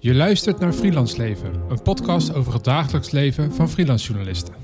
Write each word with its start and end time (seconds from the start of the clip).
Je 0.00 0.14
luistert 0.14 0.58
naar 0.58 0.72
Freelance 0.72 1.16
Leven, 1.16 1.54
een 1.68 1.82
podcast 1.82 2.34
over 2.34 2.52
het 2.52 2.64
dagelijks 2.64 3.10
leven 3.10 3.54
van 3.54 3.70
freelance 3.70 4.06
journalisten. 4.06 4.54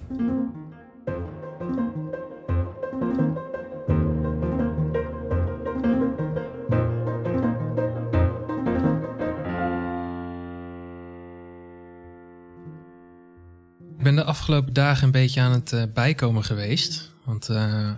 Ik 13.97 14.03
ben 14.03 14.17
de 14.17 14.25
afgelopen 14.25 14.73
dagen 14.73 15.05
een 15.05 15.11
beetje 15.11 15.41
aan 15.41 15.53
het 15.53 15.73
uh, 15.73 15.83
bijkomen 15.95 16.45
geweest. 16.45 17.13
Want 17.25 17.49
uh, 17.49 17.91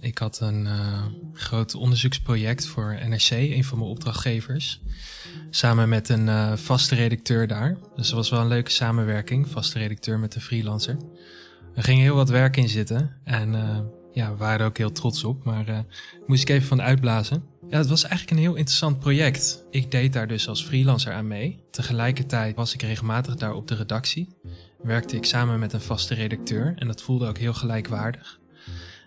ik 0.00 0.18
had 0.18 0.40
een 0.40 0.64
uh, 0.64 1.04
groot 1.32 1.74
onderzoeksproject 1.74 2.66
voor 2.66 2.98
NRC, 3.08 3.30
een 3.30 3.64
van 3.64 3.78
mijn 3.78 3.90
opdrachtgevers. 3.90 4.80
Samen 5.50 5.88
met 5.88 6.08
een 6.08 6.26
uh, 6.26 6.52
vaste 6.52 6.94
redacteur 6.94 7.46
daar. 7.46 7.76
Dus 7.94 8.06
dat 8.06 8.16
was 8.16 8.30
wel 8.30 8.40
een 8.40 8.48
leuke 8.48 8.70
samenwerking, 8.70 9.48
vaste 9.48 9.78
redacteur 9.78 10.18
met 10.18 10.34
een 10.34 10.40
freelancer. 10.40 10.96
Er 11.74 11.82
ging 11.82 12.00
heel 12.00 12.14
wat 12.14 12.28
werk 12.28 12.56
in 12.56 12.68
zitten 12.68 13.16
en 13.24 13.52
uh, 13.52 13.78
ja, 14.12 14.30
we 14.30 14.36
waren 14.36 14.60
er 14.60 14.66
ook 14.66 14.78
heel 14.78 14.92
trots 14.92 15.24
op. 15.24 15.44
Maar 15.44 15.84
moest 16.26 16.42
ik 16.42 16.48
even 16.48 16.68
van 16.68 16.82
uitblazen. 16.82 17.44
Ja, 17.68 17.78
het 17.78 17.88
was 17.88 18.02
eigenlijk 18.02 18.32
een 18.32 18.46
heel 18.46 18.54
interessant 18.54 18.98
project. 18.98 19.64
Ik 19.70 19.90
deed 19.90 20.12
daar 20.12 20.26
dus 20.26 20.48
als 20.48 20.64
freelancer 20.64 21.12
aan 21.12 21.26
mee. 21.26 21.64
Tegelijkertijd 21.70 22.56
was 22.56 22.74
ik 22.74 22.82
regelmatig 22.82 23.34
daar 23.34 23.54
op 23.54 23.68
de 23.68 23.74
redactie. 23.74 24.36
Werkte 24.82 25.16
ik 25.16 25.24
samen 25.24 25.58
met 25.58 25.72
een 25.72 25.80
vaste 25.80 26.14
redacteur 26.14 26.74
en 26.76 26.86
dat 26.86 27.02
voelde 27.02 27.28
ook 27.28 27.38
heel 27.38 27.54
gelijkwaardig. 27.54 28.38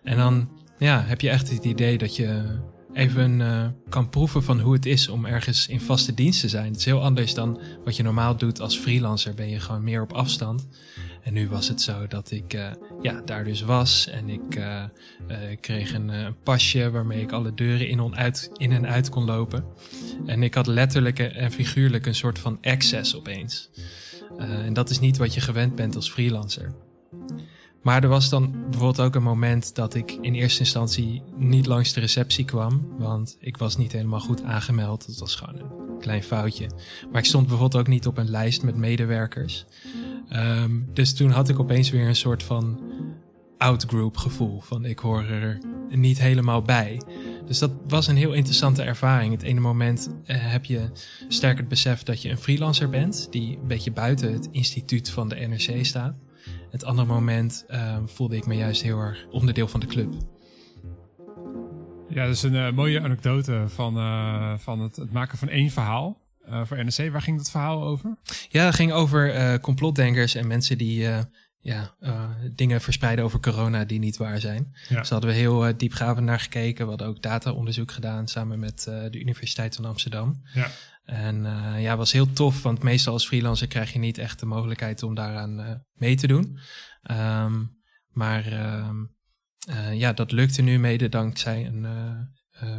En 0.03 0.17
dan 0.17 0.49
ja, 0.77 1.01
heb 1.01 1.21
je 1.21 1.29
echt 1.29 1.49
het 1.49 1.63
idee 1.63 1.97
dat 1.97 2.15
je 2.15 2.59
even 2.93 3.39
uh, 3.39 3.67
kan 3.89 4.09
proeven 4.09 4.43
van 4.43 4.59
hoe 4.59 4.73
het 4.73 4.85
is 4.85 5.07
om 5.07 5.25
ergens 5.25 5.67
in 5.67 5.81
vaste 5.81 6.13
dienst 6.13 6.41
te 6.41 6.49
zijn. 6.49 6.65
Het 6.65 6.77
is 6.77 6.85
heel 6.85 7.03
anders 7.03 7.33
dan 7.33 7.59
wat 7.83 7.95
je 7.95 8.03
normaal 8.03 8.37
doet 8.37 8.61
als 8.61 8.77
freelancer. 8.77 9.33
Ben 9.33 9.49
je 9.49 9.59
gewoon 9.59 9.83
meer 9.83 10.01
op 10.01 10.13
afstand. 10.13 10.67
En 11.23 11.33
nu 11.33 11.49
was 11.49 11.67
het 11.67 11.81
zo 11.81 12.07
dat 12.07 12.31
ik 12.31 12.53
uh, 12.53 12.71
ja, 13.01 13.21
daar 13.25 13.43
dus 13.43 13.61
was 13.61 14.07
en 14.07 14.29
ik 14.29 14.55
uh, 14.55 14.83
kreeg 15.59 15.93
een, 15.93 16.11
pasje 16.43 16.91
waarmee 16.91 17.21
ik 17.21 17.31
alle 17.31 17.53
deuren 17.53 17.87
in 17.87 18.15
uit, 18.15 18.49
in 18.57 18.71
en 18.71 18.87
uit 18.87 19.09
kon 19.09 19.25
lopen. 19.25 19.65
En 20.25 20.43
ik 20.43 20.53
had 20.53 20.67
letterlijk 20.67 21.19
en 21.19 21.51
figuurlijk 21.51 22.05
een 22.05 22.15
soort 22.15 22.39
van 22.39 22.57
access 22.61 23.15
opeens. 23.15 23.69
en 24.37 24.73
dat 24.73 24.89
is 24.89 24.99
niet 24.99 25.17
wat 25.17 25.33
je 25.33 25.41
gewend 25.41 25.75
bent 25.75 25.95
als 25.95 26.11
freelancer. 26.11 26.73
Maar 27.81 28.03
er 28.03 28.09
was 28.09 28.29
dan 28.29 28.51
bijvoorbeeld 28.69 28.99
ook 28.99 29.15
een 29.15 29.23
moment 29.23 29.75
dat 29.75 29.93
ik 29.93 30.17
in 30.21 30.33
eerste 30.33 30.59
instantie 30.59 31.21
niet 31.37 31.65
langs 31.65 31.93
de 31.93 31.99
receptie 31.99 32.45
kwam, 32.45 32.87
want 32.97 33.37
ik 33.39 33.57
was 33.57 33.77
niet 33.77 33.91
helemaal 33.91 34.19
goed 34.19 34.43
aangemeld. 34.43 35.07
Dat 35.07 35.17
was 35.17 35.35
gewoon 35.35 35.55
een 35.55 35.99
klein 35.99 36.23
foutje. 36.23 36.69
Maar 37.11 37.21
ik 37.21 37.27
stond 37.27 37.47
bijvoorbeeld 37.47 37.81
ook 37.81 37.87
niet 37.87 38.07
op 38.07 38.17
een 38.17 38.29
lijst 38.29 38.63
met 38.63 38.75
medewerkers. 38.75 39.65
Um, 40.33 40.89
dus 40.93 41.13
toen 41.13 41.31
had 41.31 41.49
ik 41.49 41.59
opeens 41.59 41.89
weer 41.89 42.07
een 42.07 42.15
soort 42.15 42.43
van 42.43 42.79
outgroup 43.57 44.17
gevoel, 44.17 44.59
van 44.59 44.85
ik 44.85 44.99
hoor 44.99 45.23
er 45.23 45.57
niet 45.89 46.19
helemaal 46.19 46.61
bij. 46.61 47.01
Dus 47.45 47.59
dat 47.59 47.71
was 47.87 48.07
een 48.07 48.17
heel 48.17 48.33
interessante 48.33 48.81
ervaring. 48.81 49.31
Het 49.31 49.43
ene 49.43 49.59
moment 49.59 50.09
uh, 50.09 50.35
heb 50.39 50.65
je 50.65 50.89
sterk 51.27 51.57
het 51.57 51.67
besef 51.67 52.03
dat 52.03 52.21
je 52.21 52.29
een 52.29 52.37
freelancer 52.37 52.89
bent, 52.89 53.27
die 53.31 53.57
een 53.57 53.67
beetje 53.67 53.91
buiten 53.91 54.33
het 54.33 54.47
instituut 54.51 55.09
van 55.09 55.29
de 55.29 55.35
NRC 55.35 55.85
staat. 55.85 56.15
Het 56.71 56.83
andere 56.83 57.07
moment 57.07 57.65
uh, 57.69 57.97
voelde 58.05 58.35
ik 58.35 58.45
me 58.45 58.55
juist 58.55 58.81
heel 58.81 58.99
erg 58.99 59.25
onderdeel 59.29 59.67
van 59.67 59.79
de 59.79 59.85
club. 59.85 60.13
Ja, 62.09 62.25
dat 62.25 62.35
is 62.35 62.43
een 62.43 62.53
uh, 62.53 62.71
mooie 62.71 63.01
anekdote 63.01 63.63
van, 63.67 63.97
uh, 63.97 64.53
van 64.57 64.79
het, 64.79 64.95
het, 64.95 65.11
maken 65.11 65.37
van 65.37 65.49
één 65.49 65.69
verhaal 65.69 66.19
voor 66.63 66.83
NRC. 66.83 67.11
Waar 67.11 67.21
ging 67.21 67.37
dat 67.37 67.51
verhaal 67.51 67.83
over? 67.83 68.17
Ja, 68.49 68.65
het 68.65 68.75
ging 68.75 68.91
over 68.91 69.59
complotdenkers 69.59 70.35
en 70.35 70.47
mensen 70.47 70.77
die 70.77 71.07
ja, 71.61 71.93
dingen 72.55 72.81
verspreiden 72.81 73.25
over 73.25 73.39
corona 73.39 73.85
die 73.85 73.99
niet 73.99 74.17
waar 74.17 74.39
zijn. 74.39 74.75
Ja. 74.89 74.99
Dus 74.99 75.09
hadden 75.09 75.29
we 75.29 75.35
heel 75.35 75.77
diepgravend 75.77 76.25
naar 76.25 76.39
gekeken. 76.39 76.83
We 76.83 76.89
hadden 76.89 77.07
ook 77.07 77.21
dataonderzoek 77.21 77.91
gedaan 77.91 78.27
samen 78.27 78.59
met 78.59 78.83
de 78.83 79.19
Universiteit 79.19 79.75
van 79.75 79.85
Amsterdam. 79.85 80.41
Ja. 80.53 80.71
En 81.05 81.35
uh, 81.45 81.81
ja, 81.81 81.97
was 81.97 82.11
heel 82.11 82.33
tof, 82.33 82.61
want 82.61 82.83
meestal 82.83 83.13
als 83.13 83.27
freelancer 83.27 83.67
krijg 83.67 83.93
je 83.93 83.99
niet 83.99 84.17
echt 84.17 84.39
de 84.39 84.45
mogelijkheid 84.45 85.03
om 85.03 85.15
daaraan 85.15 85.59
uh, 85.59 85.71
mee 85.93 86.15
te 86.15 86.27
doen. 86.27 86.59
Um, 87.11 87.79
maar 88.07 88.53
uh, 88.53 89.93
ja, 89.93 90.13
dat 90.13 90.31
lukte 90.31 90.61
nu 90.61 90.79
mede 90.79 91.09
dankzij 91.09 91.65
een 91.65 91.87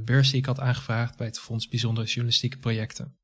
beurs 0.05 0.31
die 0.31 0.39
ik 0.39 0.47
had 0.47 0.61
aangevraagd 0.61 1.17
bij 1.17 1.27
het 1.27 1.39
Fonds 1.39 1.69
Bijzondere 1.69 2.07
Journalistieke 2.07 2.59
Projecten. 2.59 3.17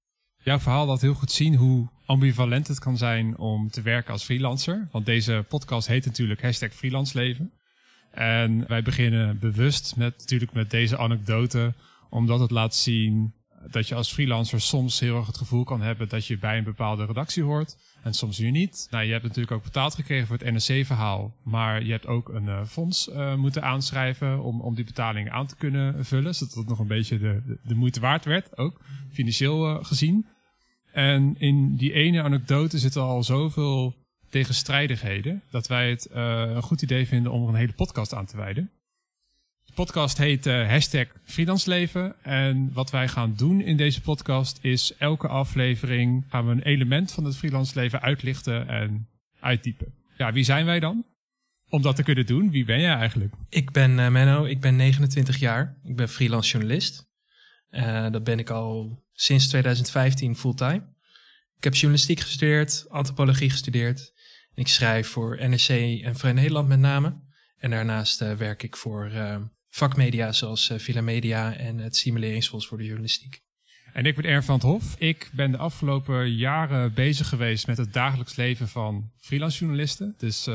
Jouw 0.49 0.59
verhaal 0.59 0.87
laat 0.87 1.01
heel 1.01 1.15
goed 1.15 1.33
zien 1.33 1.55
hoe 1.55 1.87
ambivalent 2.07 2.69
het 2.69 2.79
kan 2.79 2.97
zijn 2.97 3.39
om 3.39 3.71
te 3.71 3.83
werken 3.83 4.13
als 4.13 4.25
freelancer. 4.25 4.89
Want 4.93 5.07
deze 5.07 5.45
podcast 5.49 5.89
heet 5.89 6.05
natuurlijk 6.05 6.43
hashtag 6.43 6.73
freelanceleven. 6.73 7.53
En 8.11 8.65
wij 8.69 8.83
beginnen 8.83 9.39
bewust 9.39 9.97
met 9.97 10.19
natuurlijk 10.19 10.53
met 10.53 10.71
deze 10.71 10.99
anekdote, 10.99 11.75
omdat 12.11 12.41
het 12.41 12.51
laat 12.51 12.75
zien 12.75 13.33
dat 13.71 13.89
je 13.89 13.95
als 13.95 14.13
freelancer 14.13 14.61
soms 14.61 15.01
heel 15.01 15.17
erg 15.17 15.27
het 15.27 15.39
gevoel 15.39 15.65
kan 15.65 15.81
hebben 15.81 16.09
dat 16.09 16.27
je 16.27 16.39
bij 16.39 16.59
een 16.59 16.65
bepaalde 16.65 17.05
redactie 17.05 17.43
hoort. 17.43 17.77
En 18.03 18.15
soms 18.15 18.39
weer 18.39 18.51
niet. 18.51 18.87
Nou, 18.91 19.05
je 19.05 19.13
hebt 19.13 19.25
natuurlijk 19.25 19.53
ook 19.53 19.63
betaald 19.63 19.95
gekregen 19.95 20.27
voor 20.27 20.39
het 20.39 20.53
NRC-verhaal. 20.53 21.35
Maar 21.43 21.85
je 21.85 21.91
hebt 21.91 22.07
ook 22.07 22.29
een 22.29 22.47
uh, 22.47 22.65
fonds 22.65 23.09
uh, 23.09 23.35
moeten 23.35 23.63
aanschrijven 23.63 24.43
om, 24.43 24.61
om 24.61 24.75
die 24.75 24.85
betaling 24.85 25.31
aan 25.31 25.47
te 25.47 25.57
kunnen 25.57 26.05
vullen. 26.05 26.35
Zodat 26.35 26.55
het 26.55 26.69
nog 26.69 26.79
een 26.79 26.87
beetje 26.87 27.19
de, 27.19 27.59
de, 27.63 27.75
moeite 27.75 28.01
waard 28.01 28.25
werd, 28.25 28.59
ook 28.59 28.81
financieel 29.11 29.71
uh, 29.71 29.85
gezien. 29.85 30.27
En 30.99 31.35
in 31.39 31.77
die 31.77 31.93
ene 31.93 32.23
anekdote 32.23 32.79
zitten 32.79 33.03
al 33.03 33.23
zoveel 33.23 33.95
tegenstrijdigheden. 34.29 35.43
dat 35.51 35.67
wij 35.67 35.91
het 35.91 36.09
een 36.11 36.63
goed 36.63 36.83
idee 36.83 37.07
vinden 37.07 37.33
om 37.33 37.43
er 37.43 37.49
een 37.49 37.55
hele 37.55 37.73
podcast 37.73 38.15
aan 38.15 38.27
te 38.27 38.37
wijden 38.37 38.71
podcast 39.85 40.19
heet 40.19 40.47
uh, 40.47 40.69
hashtag 40.69 41.07
freelanceleven. 41.25 42.15
En 42.23 42.73
wat 42.73 42.91
wij 42.91 43.09
gaan 43.09 43.35
doen 43.37 43.61
in 43.61 43.77
deze 43.77 44.01
podcast 44.01 44.59
is 44.63 44.97
elke 44.97 45.29
aflevering 45.29 46.25
gaan 46.29 46.47
we 46.47 46.53
een 46.53 46.63
element 46.63 47.13
van 47.13 47.25
het 47.25 47.37
freelance 47.37 47.75
leven 47.75 48.01
uitlichten 48.01 48.69
en 48.69 49.09
uittypen. 49.41 49.95
Ja, 50.17 50.33
wie 50.33 50.45
zijn 50.45 50.67
wij 50.67 50.81
dan? 50.81 51.05
Om 51.69 51.83
dat 51.83 51.97
te 51.97 52.03
kunnen 52.03 52.27
doen, 52.27 52.51
wie 52.51 52.65
ben 52.65 52.81
jij 52.81 52.95
eigenlijk? 52.95 53.35
Ik 53.49 53.71
ben 53.71 53.99
uh, 53.99 54.09
Menno, 54.09 54.45
ik 54.45 54.61
ben 54.61 54.77
29 54.77 55.37
jaar. 55.39 55.79
Ik 55.85 55.97
ben 55.97 56.09
freelance 56.09 56.51
journalist. 56.51 57.07
Dat 58.11 58.25
ben 58.25 58.39
ik 58.39 58.51
al 58.51 59.03
sinds 59.21 59.49
2015 59.49 60.37
fulltime. 60.37 60.97
Ik 61.57 61.65
heb 61.65 61.75
journalistiek 61.75 62.21
gestudeerd, 62.21 62.85
antropologie 62.89 63.51
gestudeerd. 63.51 64.13
Ik 64.55 64.69
schrijf 64.69 65.09
voor 65.09 65.49
NRC 65.49 65.69
en 66.03 66.17
Vrij 66.17 66.33
Nederland 66.33 66.69
met 66.69 66.79
name. 66.79 67.21
En 67.57 67.71
daarnaast 67.71 68.23
uh, 68.23 68.33
werk 68.33 68.63
ik 68.63 68.77
voor 68.77 69.13
vakmedia 69.69 70.33
zoals 70.33 70.71
uh, 70.71 70.79
Villa 70.79 71.01
Media 71.01 71.57
en 71.57 71.79
het 71.79 71.97
Simuleringsfonds 71.97 72.67
voor 72.67 72.79
de 72.79 72.85
Journalistiek. 72.85 73.43
En 73.93 74.05
ik 74.05 74.17
ben 74.17 74.25
Ern 74.25 74.43
van 74.43 74.55
het 74.55 74.65
Hof. 74.65 74.95
Ik 74.99 75.31
ben 75.33 75.51
de 75.51 75.59
afgelopen 75.59 76.35
jaren 76.35 76.95
bezig 76.95 77.29
geweest 77.29 77.67
met 77.67 77.77
het 77.77 77.93
dagelijks 77.93 78.37
leven 78.37 78.69
van 78.69 79.11
freelance 79.17 79.59
journalisten. 79.59 80.15
Dus 80.19 80.47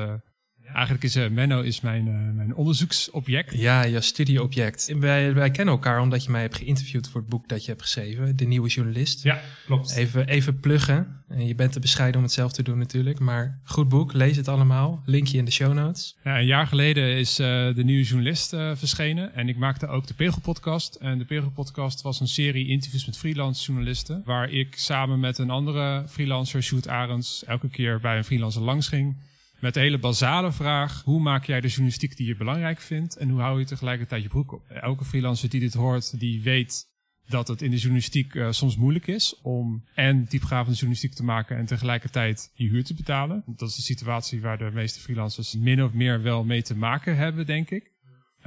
Eigenlijk 0.74 1.04
is 1.04 1.16
uh, 1.16 1.30
Menno 1.30 1.62
is 1.62 1.82
mijn, 1.82 2.08
uh, 2.08 2.36
mijn 2.36 2.56
onderzoeksobject. 2.56 3.54
Ja, 3.54 3.84
je 3.84 4.02
studieobject. 4.02 4.94
Wij, 5.00 5.34
wij 5.34 5.52
kennen 5.52 5.74
elkaar 5.74 6.02
omdat 6.02 6.24
je 6.24 6.32
mij 6.32 6.42
hebt 6.42 6.58
geïnterviewd 6.58 7.10
voor 7.10 7.22
het 7.22 7.30
boek 7.30 7.50
dat 7.50 7.66
je 7.66 7.70
hebt 7.72 7.82
geschreven, 7.82 8.36
De 8.36 8.46
Nieuwe 8.46 8.70
Journalist. 8.70 9.24
Ja, 9.24 9.42
klopt. 9.66 9.96
Even, 9.96 10.28
even 10.28 10.60
pluggen. 10.60 11.22
En 11.28 11.48
je 11.48 11.56
bent 11.56 11.72
te 11.72 11.80
bescheiden 11.80 12.18
om 12.18 12.24
het 12.24 12.34
zelf 12.34 12.54
te 12.54 12.64
doen 12.64 12.78
natuurlijk, 12.78 13.20
maar 13.20 13.60
goed 13.64 13.90
boek, 13.90 14.14
lees 14.14 14.38
het 14.38 14.48
allemaal. 14.48 15.02
Linkje 15.06 15.38
in 15.38 15.46
de 15.46 15.52
show 15.52 15.74
notes. 15.74 16.18
Ja, 16.24 16.40
een 16.40 16.46
jaar 16.46 16.68
geleden 16.68 17.18
is 17.18 17.40
uh, 17.40 17.48
De 17.48 17.84
Nieuwe 17.84 18.04
Journalist 18.04 18.50
verschenen 18.50 19.34
en 19.36 19.50
ik 19.50 19.58
maakte 19.58 19.88
ook 19.88 20.08
de 20.08 20.14
Pegel 20.14 20.42
Podcast. 20.42 20.96
En 20.96 21.18
de 21.18 21.26
Pegel 21.26 21.50
Podcast 21.50 22.02
was 22.02 22.20
een 22.20 22.28
serie 22.28 22.68
interviews 22.68 23.06
met 23.06 23.18
freelance 23.18 23.66
journalisten, 23.66 24.22
waar 24.26 24.50
ik 24.50 24.76
samen 24.76 25.20
met 25.20 25.38
een 25.38 25.50
andere 25.50 26.04
freelancer, 26.10 26.64
Sjoerd 26.64 26.88
Arends, 26.88 27.46
elke 27.46 27.70
keer 27.70 28.00
bij 28.00 28.18
een 28.18 28.24
freelancer 28.24 28.62
langs 28.62 28.88
ging 28.88 29.16
met 29.64 29.74
de 29.74 29.80
hele 29.80 30.00
basale 30.00 30.52
vraag: 30.52 31.02
hoe 31.04 31.20
maak 31.20 31.46
jij 31.46 31.62
de 31.62 31.68
journalistiek 31.68 32.18
die 32.18 32.28
je 32.28 32.36
belangrijk 32.36 32.80
vindt 32.80 33.18
en 33.18 33.30
hoe 33.30 33.42
hou 33.42 33.60
je 33.60 33.66
tegelijkertijd 33.66 34.24
je 34.24 34.30
broek 34.30 34.52
op? 34.52 34.70
Elke 34.70 35.06
freelancer 35.06 35.50
die 35.50 35.60
dit 35.60 35.74
hoort, 35.74 36.20
die 36.20 36.42
weet 36.42 36.92
dat 37.28 37.48
het 37.48 37.62
in 37.62 37.72
de 37.72 37.78
journalistiek 37.78 38.34
uh, 38.34 38.52
soms 38.52 38.78
moeilijk 38.78 39.08
is 39.08 39.40
om 39.42 39.84
en 39.94 40.24
diepgravende 40.24 40.74
journalistiek 40.74 41.14
te 41.14 41.24
maken 41.24 41.58
en 41.58 41.66
tegelijkertijd 41.66 42.52
je 42.54 42.68
huur 42.68 42.84
te 42.84 42.94
betalen. 42.94 43.44
Dat 43.46 43.70
is 43.70 43.76
de 43.76 43.82
situatie 43.82 44.42
waar 44.42 44.58
de 44.58 44.72
meeste 44.74 45.00
freelancers 45.00 45.56
min 45.56 45.84
of 45.84 45.94
meer 45.94 46.22
wel 46.22 46.44
mee 46.44 46.62
te 46.62 46.76
maken 46.76 47.18
hebben, 47.18 47.46
denk 47.46 47.70
ik. 47.70 47.93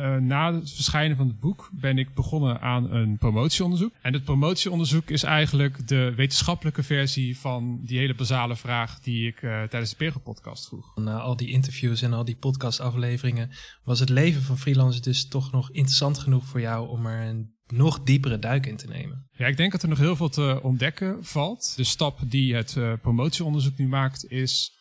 Uh, 0.01 0.17
na 0.17 0.55
het 0.55 0.73
verschijnen 0.73 1.17
van 1.17 1.27
het 1.27 1.41
boek 1.41 1.71
ben 1.73 1.99
ik 1.99 2.15
begonnen 2.15 2.61
aan 2.61 2.91
een 2.91 3.19
promotieonderzoek. 3.19 3.93
En 4.03 4.13
het 4.13 4.25
promotieonderzoek 4.25 5.11
is 5.11 5.23
eigenlijk 5.23 5.89
de 5.89 6.13
wetenschappelijke 6.17 6.83
versie 6.83 7.39
van 7.39 7.81
die 7.85 7.99
hele 7.99 8.15
basale 8.15 8.57
vraag 8.57 9.01
die 9.01 9.27
ik 9.27 9.43
uh, 9.43 9.63
tijdens 9.63 9.91
de 9.91 9.97
Pegel 9.97 10.21
podcast 10.21 10.69
vroeg. 10.69 10.97
Na 10.97 11.19
al 11.19 11.37
die 11.37 11.51
interviews 11.51 12.03
en 12.03 12.13
al 12.13 12.25
die 12.25 12.37
podcastafleveringen 12.37 13.51
was 13.85 14.01
het 14.01 14.09
leven 14.09 14.43
van 14.43 14.59
freelancers 14.59 15.03
dus 15.03 15.29
toch 15.29 15.53
nog 15.53 15.71
interessant 15.71 16.19
genoeg 16.19 16.45
voor 16.45 16.61
jou 16.61 16.89
om 16.89 17.07
er 17.07 17.29
een 17.29 17.55
nog 17.67 18.03
diepere 18.03 18.39
duik 18.39 18.67
in 18.67 18.77
te 18.77 18.87
nemen. 18.87 19.29
Ja, 19.33 19.47
ik 19.47 19.57
denk 19.57 19.73
dat 19.73 19.83
er 19.83 19.89
nog 19.89 19.99
heel 19.99 20.17
veel 20.17 20.29
te 20.29 20.61
ontdekken 20.63 21.25
valt. 21.25 21.73
De 21.77 21.85
stap 21.85 22.21
die 22.25 22.55
het 22.55 22.75
uh, 22.75 22.93
promotieonderzoek 23.03 23.77
nu 23.79 23.89
maakt 23.89 24.31
is... 24.31 24.76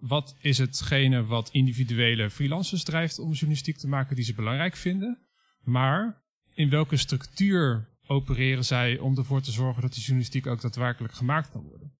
wat 0.00 0.36
is 0.40 0.58
hetgene 0.58 1.24
wat 1.24 1.50
individuele 1.50 2.30
freelancers 2.30 2.84
drijft 2.84 3.18
om 3.18 3.32
journalistiek 3.32 3.76
te 3.76 3.88
maken 3.88 4.16
die 4.16 4.24
ze 4.24 4.34
belangrijk 4.34 4.76
vinden? 4.76 5.18
Maar 5.62 6.22
in 6.54 6.70
welke 6.70 6.96
structuur 6.96 7.88
opereren 8.06 8.64
zij 8.64 8.98
om 8.98 9.16
ervoor 9.16 9.40
te 9.40 9.50
zorgen 9.50 9.82
dat 9.82 9.92
die 9.92 10.02
journalistiek 10.02 10.46
ook 10.46 10.60
daadwerkelijk 10.60 11.14
gemaakt 11.14 11.50
kan 11.50 11.62
worden? 11.62 11.94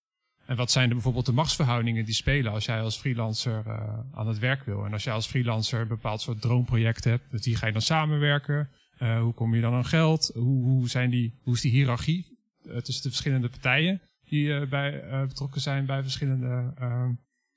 En 0.46 0.56
wat 0.56 0.70
zijn 0.70 0.88
er 0.88 0.94
bijvoorbeeld 0.94 1.26
de 1.26 1.32
machtsverhoudingen 1.32 2.04
die 2.04 2.14
spelen 2.14 2.52
als 2.52 2.64
jij 2.64 2.80
als 2.80 2.96
freelancer 2.96 3.62
uh, 3.66 3.98
aan 4.12 4.28
het 4.28 4.38
werk 4.38 4.64
wil? 4.64 4.84
En 4.84 4.92
als 4.92 5.04
jij 5.04 5.12
als 5.12 5.26
freelancer 5.26 5.80
een 5.80 5.88
bepaald 5.88 6.20
soort 6.20 6.40
droomproject 6.40 7.04
hebt, 7.04 7.32
met 7.32 7.44
wie 7.44 7.56
ga 7.56 7.66
je 7.66 7.72
dan 7.72 7.82
samenwerken? 7.82 8.70
Uh, 8.98 9.20
hoe 9.20 9.32
kom 9.32 9.54
je 9.54 9.60
dan 9.60 9.74
aan 9.74 9.84
geld? 9.84 10.30
Hoe, 10.34 10.64
hoe, 10.64 10.88
zijn 10.88 11.10
die, 11.10 11.38
hoe 11.42 11.54
is 11.54 11.60
die 11.60 11.70
hiërarchie 11.70 12.38
uh, 12.64 12.76
tussen 12.76 13.02
de 13.02 13.08
verschillende 13.08 13.48
partijen 13.48 14.00
die 14.24 14.66
bij, 14.66 15.04
betrokken 15.26 15.60
zijn 15.60 15.86
bij 15.86 16.02
verschillende 16.02 16.74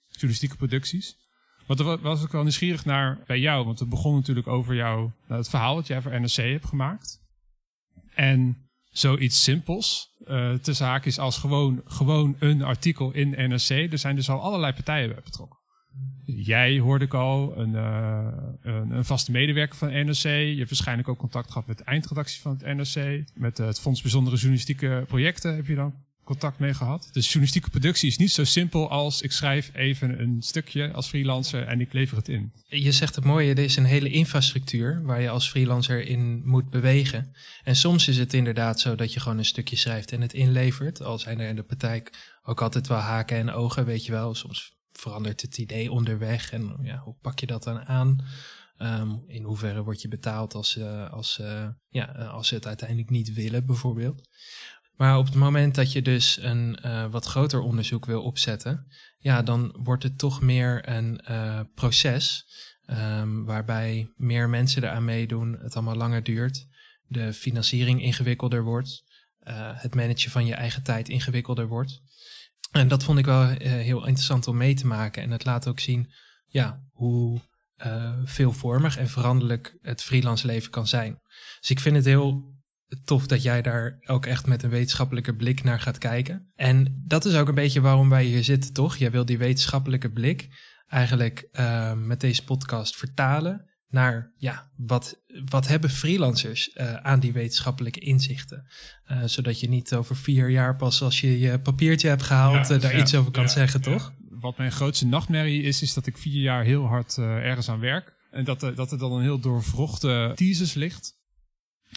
journalistieke 0.09 0.55
producties? 0.55 1.15
Maar 1.67 1.77
daar 1.77 1.99
was 1.99 2.23
ik 2.23 2.31
wel 2.31 2.41
nieuwsgierig 2.41 2.85
naar 2.85 3.19
bij 3.27 3.39
jou, 3.39 3.65
want 3.65 3.79
het 3.79 3.89
begon 3.89 4.15
natuurlijk 4.15 4.47
over 4.47 4.75
jou, 4.75 5.11
nou, 5.27 5.39
het 5.39 5.49
verhaal 5.49 5.75
dat 5.75 5.87
jij 5.87 6.01
voor 6.01 6.19
NRC 6.19 6.35
hebt 6.35 6.65
gemaakt. 6.65 7.19
En 8.13 8.69
zoiets 8.83 9.43
simpels 9.43 10.15
uh, 10.25 10.53
zaak 10.61 11.05
is 11.05 11.19
als 11.19 11.37
gewoon, 11.37 11.81
gewoon 11.85 12.35
een 12.39 12.61
artikel 12.61 13.11
in 13.11 13.29
NRC. 13.29 13.69
Er 13.69 13.97
zijn 13.97 14.15
dus 14.15 14.29
al 14.29 14.41
allerlei 14.41 14.73
partijen 14.73 15.09
bij 15.09 15.21
betrokken. 15.23 15.59
Jij 16.25 16.79
hoorde 16.79 17.05
ik 17.05 17.13
al, 17.13 17.57
een, 17.57 17.73
een, 17.73 18.91
een, 18.91 19.05
vaste 19.05 19.31
medewerker 19.31 19.77
van 19.77 20.05
NRC. 20.05 20.23
Je 20.23 20.55
hebt 20.57 20.69
waarschijnlijk 20.69 21.07
ook 21.07 21.17
contact 21.17 21.51
gehad 21.51 21.67
met 21.67 21.77
de 21.77 21.83
eindredactie 21.83 22.41
van 22.41 22.57
het 22.59 22.75
NRC. 22.75 23.23
Met 23.33 23.57
het 23.57 23.79
Fonds 23.79 24.01
Bijzondere 24.01 24.35
Journalistieke 24.35 25.03
Projecten 25.07 25.55
heb 25.55 25.65
je 25.67 25.75
dan 25.75 25.93
contact 26.29 26.59
mee 26.59 26.73
gehad. 26.73 27.09
Dus 27.11 27.25
journalistieke 27.25 27.69
productie 27.69 28.07
is 28.07 28.17
niet 28.17 28.31
zo 28.31 28.43
simpel 28.43 28.89
als 28.89 29.21
ik 29.21 29.31
schrijf 29.31 29.71
even 29.73 30.21
een 30.21 30.41
stukje 30.41 30.91
als 30.91 31.07
freelancer 31.07 31.67
en 31.67 31.81
ik 31.81 31.93
lever 31.93 32.17
het 32.17 32.27
in. 32.27 32.51
Je 32.67 32.91
zegt 32.91 33.15
het 33.15 33.25
mooie, 33.25 33.51
er 33.51 33.59
is 33.63 33.75
een 33.75 33.85
hele 33.85 34.09
infrastructuur 34.09 35.01
waar 35.03 35.21
je 35.21 35.29
als 35.29 35.49
freelancer 35.49 36.05
in 36.05 36.41
moet 36.45 36.69
bewegen. 36.69 37.31
En 37.63 37.75
soms 37.75 38.07
is 38.07 38.17
het 38.17 38.33
inderdaad 38.33 38.79
zo 38.79 38.95
dat 38.95 39.13
je 39.13 39.19
gewoon 39.19 39.37
een 39.37 39.45
stukje 39.45 39.75
schrijft 39.75 40.11
en 40.11 40.21
het 40.21 40.33
inlevert. 40.33 41.01
Al 41.01 41.19
zijn 41.19 41.39
er 41.39 41.49
in 41.49 41.55
de 41.55 41.63
praktijk 41.63 42.37
ook 42.43 42.61
altijd 42.61 42.87
wel 42.87 42.97
haken 42.97 43.37
en 43.37 43.51
ogen, 43.51 43.85
weet 43.85 44.05
je 44.05 44.11
wel. 44.11 44.35
Soms 44.35 44.77
verandert 44.91 45.41
het 45.41 45.57
idee 45.57 45.91
onderweg 45.91 46.51
en 46.51 46.77
ja, 46.81 46.97
hoe 46.97 47.15
pak 47.21 47.39
je 47.39 47.45
dat 47.45 47.63
dan 47.63 47.85
aan? 47.85 48.25
Um, 48.81 49.23
in 49.27 49.43
hoeverre 49.43 49.83
word 49.83 50.01
je 50.01 50.07
betaald 50.07 50.53
als, 50.53 50.77
uh, 50.77 51.09
als, 51.11 51.39
uh, 51.41 51.67
ja, 51.89 52.05
als 52.05 52.47
ze 52.47 52.55
het 52.55 52.67
uiteindelijk 52.67 53.09
niet 53.09 53.33
willen, 53.33 53.65
bijvoorbeeld. 53.65 54.27
Maar 54.99 55.17
op 55.17 55.25
het 55.25 55.35
moment 55.35 55.75
dat 55.75 55.91
je 55.91 56.01
dus 56.01 56.37
een 56.41 56.79
uh, 56.85 57.05
wat 57.05 57.25
groter 57.25 57.59
onderzoek 57.61 58.05
wil 58.05 58.23
opzetten, 58.23 58.87
ja, 59.17 59.41
dan 59.41 59.75
wordt 59.77 60.03
het 60.03 60.17
toch 60.17 60.41
meer 60.41 60.89
een 60.89 61.21
uh, 61.29 61.59
proces 61.75 62.45
um, 62.87 63.45
waarbij 63.45 64.13
meer 64.15 64.49
mensen 64.49 64.83
eraan 64.83 65.05
meedoen, 65.05 65.57
het 65.61 65.75
allemaal 65.75 65.95
langer 65.95 66.23
duurt, 66.23 66.67
de 67.07 67.33
financiering 67.33 68.01
ingewikkelder 68.01 68.63
wordt, 68.63 69.03
uh, 69.43 69.53
het 69.73 69.95
managen 69.95 70.31
van 70.31 70.45
je 70.45 70.53
eigen 70.53 70.83
tijd 70.83 71.09
ingewikkelder 71.09 71.67
wordt. 71.67 72.01
En 72.71 72.87
dat 72.87 73.03
vond 73.03 73.19
ik 73.19 73.25
wel 73.25 73.47
heel 73.57 74.05
interessant 74.05 74.47
om 74.47 74.57
mee 74.57 74.73
te 74.73 74.87
maken. 74.87 75.23
En 75.23 75.31
het 75.31 75.45
laat 75.45 75.67
ook 75.67 75.79
zien 75.79 76.13
ja, 76.47 76.83
hoe 76.91 77.41
veelvormig 78.25 78.97
en 78.97 79.09
veranderlijk 79.09 79.77
het 79.81 80.01
freelance 80.01 80.47
leven 80.47 80.71
kan 80.71 80.87
zijn. 80.87 81.19
Dus 81.59 81.69
ik 81.69 81.79
vind 81.79 81.95
het 81.95 82.05
heel 82.05 82.57
tof 83.03 83.27
dat 83.27 83.43
jij 83.43 83.61
daar 83.61 83.97
ook 84.05 84.25
echt 84.25 84.47
met 84.47 84.63
een 84.63 84.69
wetenschappelijke 84.69 85.35
blik 85.35 85.63
naar 85.63 85.79
gaat 85.79 85.97
kijken. 85.97 86.51
En 86.55 87.03
dat 87.05 87.25
is 87.25 87.35
ook 87.35 87.47
een 87.47 87.55
beetje 87.55 87.81
waarom 87.81 88.09
wij 88.09 88.23
hier 88.23 88.43
zitten, 88.43 88.73
toch? 88.73 88.97
Jij 88.97 89.11
wil 89.11 89.25
die 89.25 89.37
wetenschappelijke 89.37 90.11
blik 90.11 90.47
eigenlijk 90.87 91.47
uh, 91.51 91.93
met 91.93 92.19
deze 92.19 92.43
podcast 92.43 92.95
vertalen 92.95 93.67
naar, 93.87 94.33
ja, 94.37 94.71
wat, 94.75 95.23
wat 95.45 95.67
hebben 95.67 95.89
freelancers 95.89 96.75
uh, 96.75 96.93
aan 96.93 97.19
die 97.19 97.33
wetenschappelijke 97.33 97.99
inzichten? 97.99 98.67
Uh, 99.11 99.23
zodat 99.25 99.59
je 99.59 99.69
niet 99.69 99.93
over 99.93 100.15
vier 100.15 100.49
jaar 100.49 100.75
pas 100.75 101.01
als 101.01 101.21
je 101.21 101.39
je 101.39 101.59
papiertje 101.59 102.07
hebt 102.07 102.23
gehaald 102.23 102.67
ja, 102.67 102.77
daar 102.77 102.95
ja, 102.95 103.01
iets 103.01 103.15
over 103.15 103.31
kan 103.31 103.43
ja, 103.43 103.49
zeggen, 103.49 103.81
toch? 103.81 104.13
Wat 104.29 104.57
mijn 104.57 104.71
grootste 104.71 105.05
nachtmerrie 105.05 105.61
is, 105.61 105.81
is 105.81 105.93
dat 105.93 106.05
ik 106.05 106.17
vier 106.17 106.41
jaar 106.41 106.63
heel 106.63 106.85
hard 106.85 107.17
ergens 107.17 107.69
aan 107.69 107.79
werk. 107.79 108.17
En 108.31 108.43
dat, 108.43 108.59
dat 108.59 108.91
er 108.91 108.97
dan 108.97 109.11
een 109.11 109.21
heel 109.21 109.39
doorvrochte 109.39 110.31
thesis 110.35 110.73
ligt 110.73 111.17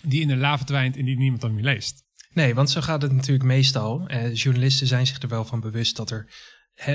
die 0.03 0.21
in 0.21 0.29
de 0.29 0.37
la 0.37 0.57
verdwijnt 0.57 0.97
en 0.97 1.05
die 1.05 1.17
niemand 1.17 1.41
dan 1.41 1.55
meer 1.55 1.65
leest. 1.65 2.05
Nee, 2.33 2.55
want 2.55 2.71
zo 2.71 2.81
gaat 2.81 3.03
het 3.03 3.13
natuurlijk 3.13 3.45
meestal. 3.45 4.07
Eh, 4.07 4.35
journalisten 4.35 4.87
zijn 4.87 5.07
zich 5.07 5.23
er 5.23 5.29
wel 5.29 5.45
van 5.45 5.61
bewust 5.61 5.97
dat 5.97 6.11
er 6.11 6.31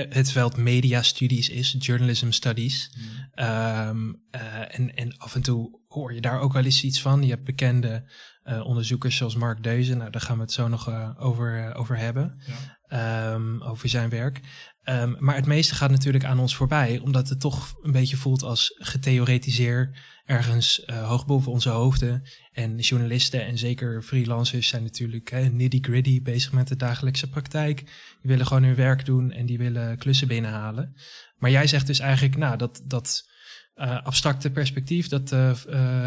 het 0.09 0.31
veld 0.31 0.57
media 0.57 1.01
studies 1.01 1.49
is, 1.49 1.75
journalism 1.79 2.29
studies. 2.29 2.91
Mm. 2.97 3.45
Um, 3.45 4.23
uh, 4.35 4.79
en, 4.79 4.95
en 4.95 5.17
af 5.17 5.35
en 5.35 5.41
toe 5.41 5.79
hoor 5.87 6.13
je 6.13 6.21
daar 6.21 6.39
ook 6.39 6.53
wel 6.53 6.63
eens 6.63 6.83
iets 6.83 7.01
van. 7.01 7.23
Je 7.23 7.29
hebt 7.29 7.43
bekende 7.43 8.11
uh, 8.43 8.65
onderzoekers 8.65 9.17
zoals 9.17 9.35
Mark 9.35 9.63
Deuzen, 9.63 9.97
nou, 9.97 10.11
daar 10.11 10.21
gaan 10.21 10.35
we 10.35 10.41
het 10.41 10.51
zo 10.51 10.67
nog 10.67 10.89
uh, 10.89 11.09
over, 11.17 11.75
over 11.75 11.97
hebben, 11.97 12.41
ja. 12.87 13.33
um, 13.33 13.63
over 13.63 13.89
zijn 13.89 14.09
werk. 14.09 14.41
Um, 14.83 15.15
maar 15.19 15.35
het 15.35 15.45
meeste 15.45 15.75
gaat 15.75 15.89
natuurlijk 15.89 16.23
aan 16.25 16.39
ons 16.39 16.55
voorbij, 16.55 16.99
omdat 16.99 17.29
het 17.29 17.39
toch 17.39 17.73
een 17.81 17.91
beetje 17.91 18.17
voelt 18.17 18.43
als 18.43 18.75
getheoretiseer 18.77 19.97
ergens 20.25 20.83
hoog 20.85 21.25
boven 21.25 21.51
onze 21.51 21.69
hoofden. 21.69 22.23
En 22.51 22.77
journalisten 22.77 23.45
en 23.45 23.57
zeker 23.57 24.03
freelancers 24.03 24.67
zijn 24.67 24.83
natuurlijk 24.83 25.51
nitty-gritty 25.51 26.21
bezig 26.21 26.51
met 26.51 26.67
de 26.67 26.75
dagelijkse 26.75 27.29
praktijk. 27.29 27.77
Die 27.77 28.31
willen 28.31 28.45
gewoon 28.45 28.63
hun 28.63 28.75
werk 28.75 29.05
doen 29.05 29.31
en 29.31 29.45
die 29.45 29.57
willen 29.57 29.97
klussen 29.97 30.27
binnenhalen. 30.27 30.93
Maar 31.37 31.51
jij 31.51 31.67
zegt 31.67 31.87
dus 31.87 31.99
eigenlijk, 31.99 32.37
nou, 32.37 32.57
dat, 32.57 32.81
dat 32.85 33.29
uh, 33.77 34.03
abstracte 34.03 34.51
perspectief, 34.51 35.07
dat 35.07 35.31
uh, 35.31 35.51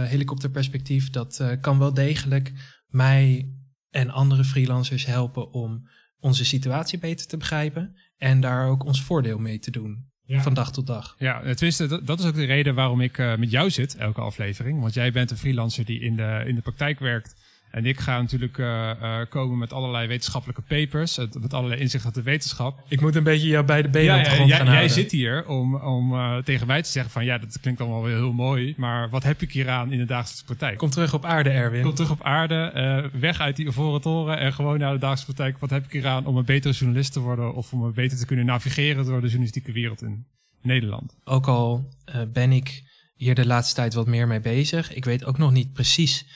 helikopterperspectief, 0.04 1.10
dat 1.10 1.44
kan 1.60 1.78
wel 1.78 1.94
degelijk 1.94 2.52
mij 2.86 3.52
en 3.90 4.10
andere 4.10 4.44
freelancers 4.44 5.06
helpen 5.06 5.52
om 5.52 5.88
onze 6.18 6.44
situatie 6.44 6.98
beter 6.98 7.26
te 7.26 7.36
begrijpen 7.36 7.96
en 8.16 8.40
daar 8.40 8.68
ook 8.68 8.84
ons 8.84 9.02
voordeel 9.02 9.38
mee 9.38 9.58
te 9.58 9.70
doen. 9.70 10.08
Ja. 10.24 10.42
Van 10.42 10.54
dag 10.54 10.72
tot 10.72 10.86
dag. 10.86 11.14
Ja, 11.18 11.40
tenminste, 11.40 11.86
dat, 11.86 12.06
dat 12.06 12.18
is 12.18 12.24
ook 12.24 12.34
de 12.34 12.44
reden 12.44 12.74
waarom 12.74 13.00
ik 13.00 13.18
met 13.18 13.50
jou 13.50 13.70
zit, 13.70 13.96
elke 13.96 14.20
aflevering. 14.20 14.80
Want 14.80 14.94
jij 14.94 15.12
bent 15.12 15.30
een 15.30 15.36
freelancer 15.36 15.84
die 15.84 16.00
in 16.00 16.16
de, 16.16 16.42
in 16.46 16.54
de 16.54 16.60
praktijk 16.60 16.98
werkt. 16.98 17.34
En 17.70 17.86
ik 17.86 18.00
ga 18.00 18.20
natuurlijk 18.20 18.58
uh, 18.58 18.90
uh, 19.02 19.18
komen 19.28 19.58
met 19.58 19.72
allerlei 19.72 20.06
wetenschappelijke 20.06 20.62
papers, 20.62 21.16
met 21.40 21.54
allerlei 21.54 21.80
inzicht 21.80 22.04
uit 22.04 22.14
de 22.14 22.22
wetenschap. 22.22 22.82
Ik 22.88 23.00
moet 23.00 23.14
een 23.14 23.22
beetje 23.22 23.48
jou 23.48 23.64
bij 23.64 23.82
de 23.82 23.88
benen 23.88 24.14
ja, 24.14 24.18
op 24.18 24.24
de 24.24 24.30
grond 24.30 24.48
ja, 24.48 24.56
gaan 24.56 24.64
jij, 24.64 24.74
houden. 24.74 24.94
Jij 24.94 25.02
zit 25.02 25.12
hier 25.12 25.46
om, 25.46 25.74
om 25.74 26.12
uh, 26.12 26.36
tegen 26.36 26.66
mij 26.66 26.82
te 26.82 26.90
zeggen 26.90 27.12
van 27.12 27.24
ja, 27.24 27.38
dat 27.38 27.60
klinkt 27.60 27.80
allemaal 27.80 28.02
weer 28.02 28.16
heel 28.16 28.32
mooi, 28.32 28.74
maar 28.76 29.10
wat 29.10 29.22
heb 29.22 29.42
ik 29.42 29.52
hier 29.52 29.68
aan 29.68 29.92
in 29.92 29.98
de 29.98 30.04
dagelijkse 30.04 30.44
praktijk? 30.44 30.78
Kom 30.78 30.90
terug 30.90 31.14
op 31.14 31.24
aarde, 31.24 31.50
Erwin. 31.50 31.82
Kom 31.82 31.94
terug 31.94 32.10
op 32.10 32.22
aarde, 32.22 33.10
weg 33.12 33.40
uit 33.40 33.56
die 33.56 33.66
ivoren 33.66 34.00
toren 34.00 34.38
en 34.38 34.52
gewoon 34.52 34.78
naar 34.78 34.92
de 34.92 34.98
dagelijkse 34.98 35.34
praktijk. 35.34 35.58
Wat 35.58 35.70
heb 35.70 35.84
ik 35.84 35.92
hier 35.92 36.06
aan 36.06 36.26
om 36.26 36.36
een 36.36 36.44
betere 36.44 36.74
journalist 36.74 37.12
te 37.12 37.20
worden 37.20 37.54
of 37.54 37.72
om 37.72 37.92
beter 37.92 38.18
te 38.18 38.26
kunnen 38.26 38.46
navigeren 38.46 39.04
door 39.04 39.20
de 39.20 39.26
journalistieke 39.26 39.72
wereld 39.72 40.02
in 40.02 40.26
Nederland? 40.62 41.16
Ook 41.24 41.46
al 41.46 41.88
ben 42.32 42.52
ik 42.52 42.82
hier 43.14 43.34
de 43.34 43.46
laatste 43.46 43.74
tijd 43.74 43.94
wat 43.94 44.06
meer 44.06 44.26
mee 44.26 44.40
bezig, 44.40 44.94
ik 44.94 45.04
weet 45.04 45.24
ook 45.24 45.38
nog 45.38 45.52
niet 45.52 45.72
precies 45.72 46.26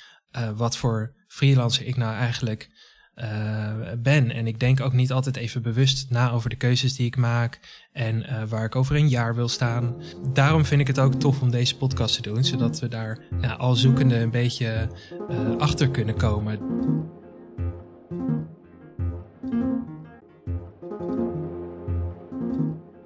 wat 0.57 0.76
voor 0.76 1.14
freelancer 1.35 1.87
ik 1.87 1.97
nou 1.97 2.14
eigenlijk 2.14 2.69
uh, 3.17 3.93
ben. 3.99 4.31
En 4.31 4.47
ik 4.47 4.61
denk 4.61 4.81
ook 4.81 4.93
niet 4.93 5.12
altijd 5.12 5.37
even 5.37 5.62
bewust 5.62 6.11
na 6.11 6.31
over 6.31 6.50
de 6.50 6.57
keuzes 6.57 6.97
die 6.97 7.07
ik 7.07 7.17
maak 7.17 7.61
en 7.93 8.23
uh, 8.23 8.43
waar 8.43 8.64
ik 8.64 8.76
over 8.76 8.97
een 8.97 9.09
jaar 9.09 9.35
wil 9.35 9.49
staan. 9.49 9.95
Daarom 10.33 10.64
vind 10.64 10.81
ik 10.81 10.87
het 10.87 10.99
ook 10.99 11.14
tof 11.14 11.41
om 11.41 11.50
deze 11.50 11.76
podcast 11.76 12.14
te 12.14 12.23
doen, 12.23 12.45
zodat 12.45 12.81
we 12.81 12.88
daar 12.88 13.19
ja, 13.41 13.53
al 13.53 13.75
zoekende 13.75 14.17
een 14.17 14.31
beetje 14.31 14.88
uh, 15.31 15.57
achter 15.57 15.91
kunnen 15.91 16.17
komen. 16.17 16.59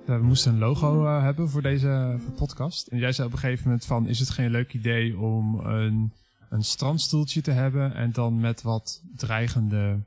We 0.06 0.24
moesten 0.24 0.52
een 0.52 0.58
logo 0.58 1.06
hebben 1.06 1.48
voor 1.48 1.62
deze 1.62 2.18
podcast. 2.36 2.86
En 2.86 2.98
jij 2.98 3.12
zei 3.12 3.26
op 3.26 3.32
een 3.32 3.38
gegeven 3.38 3.64
moment 3.64 3.84
van, 3.84 4.06
is 4.06 4.18
het 4.18 4.30
geen 4.30 4.50
leuk 4.50 4.72
idee 4.72 5.18
om 5.18 5.60
een 5.60 6.12
een 6.48 6.64
strandstoeltje 6.64 7.40
te 7.40 7.50
hebben 7.50 7.94
en 7.94 8.12
dan 8.12 8.40
met 8.40 8.62
wat 8.62 9.02
dreigende 9.14 10.04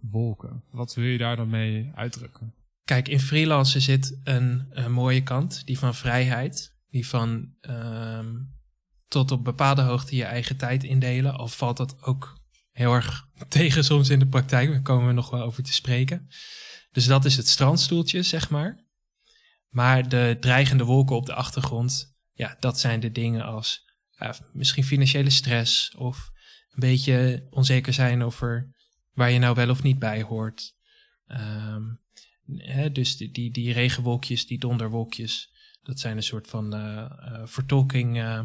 wolken. 0.00 0.62
Wat 0.70 0.94
wil 0.94 1.04
je 1.04 1.18
daar 1.18 1.36
dan 1.36 1.48
mee 1.48 1.90
uitdrukken? 1.94 2.54
Kijk, 2.84 3.08
in 3.08 3.20
freelancen 3.20 3.80
zit 3.80 4.20
een, 4.24 4.68
mooie 4.88 5.22
kant, 5.22 5.66
die 5.66 5.78
van 5.78 5.94
vrijheid, 5.94 6.76
die 6.88 7.06
van 7.06 7.54
um, 7.60 8.54
tot 9.08 9.30
op 9.30 9.44
bepaalde 9.44 9.82
hoogte 9.82 10.16
je 10.16 10.24
eigen 10.24 10.56
tijd 10.56 10.84
indelen. 10.84 11.36
Al 11.36 11.48
valt 11.48 11.76
dat 11.76 12.02
ook 12.02 12.40
heel 12.70 12.94
erg 12.94 13.28
tegen 13.48 13.84
soms 13.84 14.08
in 14.08 14.18
de 14.18 14.28
praktijk, 14.28 14.70
daar 14.70 14.82
komen 14.82 15.06
we 15.06 15.12
nog 15.12 15.30
wel 15.30 15.42
over 15.42 15.62
te 15.62 15.72
spreken. 15.72 16.28
Dus 16.92 17.06
dat 17.06 17.24
is 17.24 17.36
het 17.36 17.48
strandstoeltje, 17.48 18.22
zeg 18.22 18.50
maar. 18.50 18.84
Maar 19.68 20.08
de 20.08 20.36
dreigende 20.40 20.84
wolken 20.84 21.16
op 21.16 21.26
de 21.26 21.34
achtergrond, 21.34 22.16
ja, 22.32 22.56
dat 22.60 22.80
zijn 22.80 23.00
de 23.00 23.12
dingen 23.12 23.44
als 23.44 23.89
uh, 24.22 24.30
misschien 24.52 24.84
financiële 24.84 25.30
stress 25.30 25.94
of 25.94 26.30
beetje 26.74 27.46
onzeker 27.50 27.92
zijn 27.92 28.22
over 28.22 28.74
waar 29.12 29.30
je 29.30 29.38
nou 29.38 29.54
wel 29.54 29.70
of 29.70 29.82
niet 29.82 29.98
bij 29.98 30.22
hoort. 30.22 30.76
Ehm, 31.26 31.82
hè, 32.56 32.92
dus 32.92 33.16
die, 33.16 33.30
die, 33.30 33.50
die 33.50 33.72
regenwolkjes, 33.72 34.46
die 34.46 34.58
donderwolkjes, 34.58 35.52
dat 35.82 36.00
zijn 36.00 36.16
een 36.16 36.22
soort 36.22 36.48
van 36.48 36.74
eh, 36.74 36.98
eh, 36.98 37.46
vertolking 37.46 38.18
eh, 38.18 38.40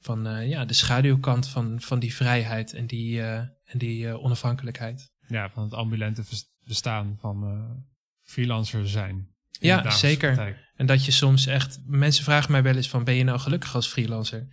van 0.00 0.26
eh, 0.26 0.48
ja, 0.48 0.64
de 0.64 0.74
schaduwkant 0.74 1.48
van, 1.48 1.80
van 1.80 1.98
die 1.98 2.14
vrijheid 2.14 2.72
en 2.72 2.86
die, 2.86 3.22
eh, 3.22 3.38
en 3.64 3.78
die 3.78 4.08
eh, 4.08 4.24
onafhankelijkheid. 4.24 5.12
Ja, 5.26 5.50
van 5.50 5.62
het 5.62 5.74
ambulante 5.74 6.22
bestaan 6.64 7.16
van 7.20 7.44
eh 7.44 7.90
freelancer 8.22 8.88
zijn. 8.88 9.30
Ja, 9.50 9.90
zeker. 9.90 10.34
praktijk. 10.34 10.70
En 10.74 10.86
dat 10.86 11.04
je 11.04 11.10
soms 11.10 11.46
echt, 11.46 11.78
mensen 11.86 12.24
vragen 12.24 12.52
mij 12.52 12.62
wel 12.62 12.76
eens 12.76 12.88
van, 12.88 13.04
ben 13.04 13.14
je 13.14 13.24
nou 13.24 13.38
gelukkig 13.38 13.74
als 13.74 13.86
freelancer? 13.86 14.48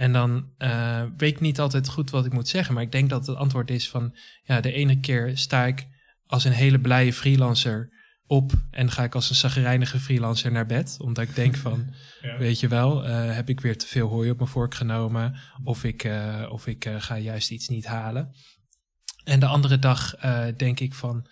En 0.00 0.12
dan 0.12 0.50
eh, 0.58 1.02
weet 1.16 1.30
ik 1.30 1.40
niet 1.40 1.60
altijd 1.60 1.88
goed 1.88 2.10
wat 2.10 2.26
ik 2.26 2.32
moet 2.32 2.48
zeggen, 2.48 2.74
maar 2.74 2.82
ik 2.82 2.92
denk 2.92 3.10
dat 3.10 3.26
het 3.26 3.36
antwoord 3.36 3.70
is 3.70 3.88
van, 3.88 4.16
ja, 4.42 4.60
de 4.60 4.72
ene 4.72 5.00
keer 5.00 5.38
sta 5.38 5.66
ik 5.66 5.86
als 6.26 6.44
een 6.44 6.52
hele 6.52 6.80
blije 6.80 7.12
freelancer 7.12 7.92
op 8.26 8.52
en 8.70 8.90
ga 8.90 9.02
ik 9.02 9.14
als 9.14 9.28
een 9.28 9.34
zagrijnige 9.34 9.98
freelancer 9.98 10.52
naar 10.52 10.66
bed, 10.66 10.96
omdat 11.00 11.24
ik 11.24 11.34
denk 11.34 11.56
van, 11.56 11.94
Ja. 12.20 12.38
weet 12.38 12.60
je 12.60 12.68
wel, 12.68 13.06
eh, 13.06 13.34
heb 13.34 13.48
ik 13.48 13.60
weer 13.60 13.78
te 13.78 13.86
veel 13.86 14.08
hooi 14.08 14.30
op 14.30 14.38
mijn 14.38 14.50
vork 14.50 14.74
genomen 14.74 15.40
of 15.64 15.84
ik, 15.84 16.04
eh, 16.04 16.46
of 16.48 16.66
ik 16.66 16.90
ga 16.98 17.18
juist 17.18 17.50
iets 17.50 17.68
niet 17.68 17.86
halen. 17.86 18.34
En 19.24 19.40
de 19.40 19.46
andere 19.46 19.78
dag 19.78 20.14
denk 20.56 20.80
ik 20.80 20.94
van, 20.94 21.26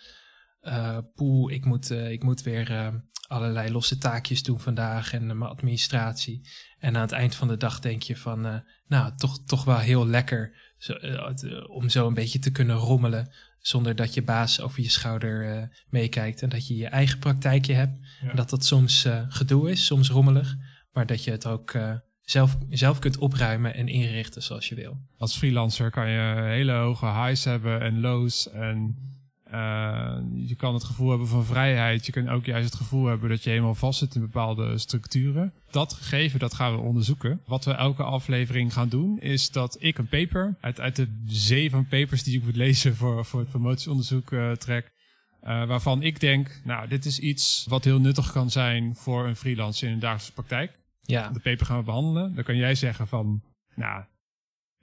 poeh, 1.15 1.53
ik 1.53 1.65
moet, 1.65 1.89
ik 1.91 2.23
moet 2.23 2.41
weer 2.41 3.01
allerlei 3.29 3.71
losse 3.71 3.97
taakjes 3.97 4.43
doen 4.43 4.59
vandaag 4.59 5.13
en 5.13 5.29
eh, 5.29 5.35
mijn 5.35 5.51
administratie. 5.51 6.47
En 6.79 6.95
aan 6.95 7.01
het 7.01 7.11
eind 7.11 7.35
van 7.35 7.47
de 7.47 7.57
dag 7.57 7.79
denk 7.79 8.01
je 8.01 8.17
van, 8.17 8.45
eh, 8.45 8.55
nou, 8.87 9.11
toch, 9.17 9.39
toch 9.45 9.63
wel 9.63 9.77
heel 9.77 10.07
lekker 10.07 10.73
zo, 10.77 10.93
eh, 10.93 11.69
om 11.69 11.89
zo 11.89 12.07
een 12.07 12.13
beetje 12.13 12.39
te 12.39 12.51
kunnen 12.51 12.75
rommelen. 12.75 13.31
Zonder 13.59 13.95
dat 13.95 14.13
je 14.13 14.21
baas 14.21 14.61
over 14.61 14.81
je 14.81 14.89
schouder 14.89 15.69
meekijkt 15.89 16.41
en 16.41 16.49
dat 16.49 16.67
je 16.67 16.75
je 16.75 16.87
eigen 16.87 17.19
praktijkje 17.19 17.73
hebt. 17.73 17.99
Ja. 18.21 18.29
En 18.29 18.35
dat 18.35 18.49
dat 18.49 18.65
soms 18.65 19.07
gedoe 19.29 19.71
is, 19.71 19.85
soms 19.85 20.09
rommelig, 20.09 20.55
maar 20.91 21.05
dat 21.05 21.23
je 21.23 21.31
het 21.31 21.45
ook 21.45 21.77
zelf, 22.21 22.57
zelf 22.69 22.99
kunt 22.99 23.17
opruimen 23.17 23.73
en 23.73 23.87
inrichten 23.87 24.43
zoals 24.43 24.69
je 24.69 24.75
wil. 24.75 24.97
Als 25.17 25.37
freelancer 25.37 25.91
kan 25.91 26.09
je 26.09 26.41
hele 26.41 26.71
hoge 26.71 27.05
highs 27.05 27.43
hebben 27.43 27.81
en 27.81 27.99
lows. 27.99 28.49
En 28.49 28.97
eh, 29.51 30.17
je 30.33 30.55
kan 30.57 30.73
het 30.73 30.83
gevoel 30.83 31.09
hebben 31.09 31.27
van 31.27 31.45
vrijheid. 31.45 32.05
Je 32.05 32.11
kan 32.11 32.29
ook 32.29 32.45
juist 32.45 32.65
het 32.65 32.75
gevoel 32.75 33.05
hebben 33.05 33.29
dat 33.29 33.43
je 33.43 33.49
helemaal 33.49 33.75
vast 33.75 33.99
zit 33.99 34.15
in 34.15 34.21
bepaalde 34.21 34.77
structuren. 34.77 35.53
Dat 35.71 35.93
gegeven, 35.93 36.39
dat 36.39 36.53
gaan 36.53 36.71
we 36.75 36.81
onderzoeken. 36.81 37.41
Wat 37.45 37.65
we 37.65 37.71
elke 37.71 38.03
aflevering 38.03 38.73
gaan 38.73 38.89
doen, 38.89 39.19
is 39.19 39.51
dat 39.51 39.77
ik 39.79 39.97
een 39.97 40.07
paper 40.07 40.57
uit, 40.61 40.79
uit 40.79 40.95
de 40.95 41.07
zee 41.25 41.69
van 41.69 41.87
papers 41.87 42.23
die 42.23 42.37
ik 42.37 42.43
moet 42.43 42.55
lezen 42.55 42.95
voor, 42.95 43.25
voor 43.25 43.39
het 43.39 43.49
promotieonderzoek 43.49 44.31
eh, 44.31 44.51
trek. 44.51 44.91
eh, 45.41 45.65
waarvan 45.65 46.01
ik 46.01 46.19
denk, 46.19 46.61
nou, 46.63 46.87
dit 46.87 47.05
is 47.05 47.19
iets 47.19 47.65
wat 47.69 47.83
heel 47.83 47.99
nuttig 47.99 48.31
kan 48.31 48.49
zijn 48.49 48.95
voor 48.95 49.27
een 49.27 49.35
freelancer 49.35 49.87
in 49.87 49.93
de 49.93 49.99
dagelijkse 49.99 50.33
praktijk 50.33 50.71
Ja, 51.01 51.29
de 51.29 51.39
paper 51.39 51.65
gaan 51.65 51.77
we 51.77 51.83
behandelen. 51.83 52.35
Dan 52.35 52.43
kan 52.43 52.55
jij 52.55 52.75
zeggen 52.75 53.07
van, 53.07 53.41
nou, 53.75 54.03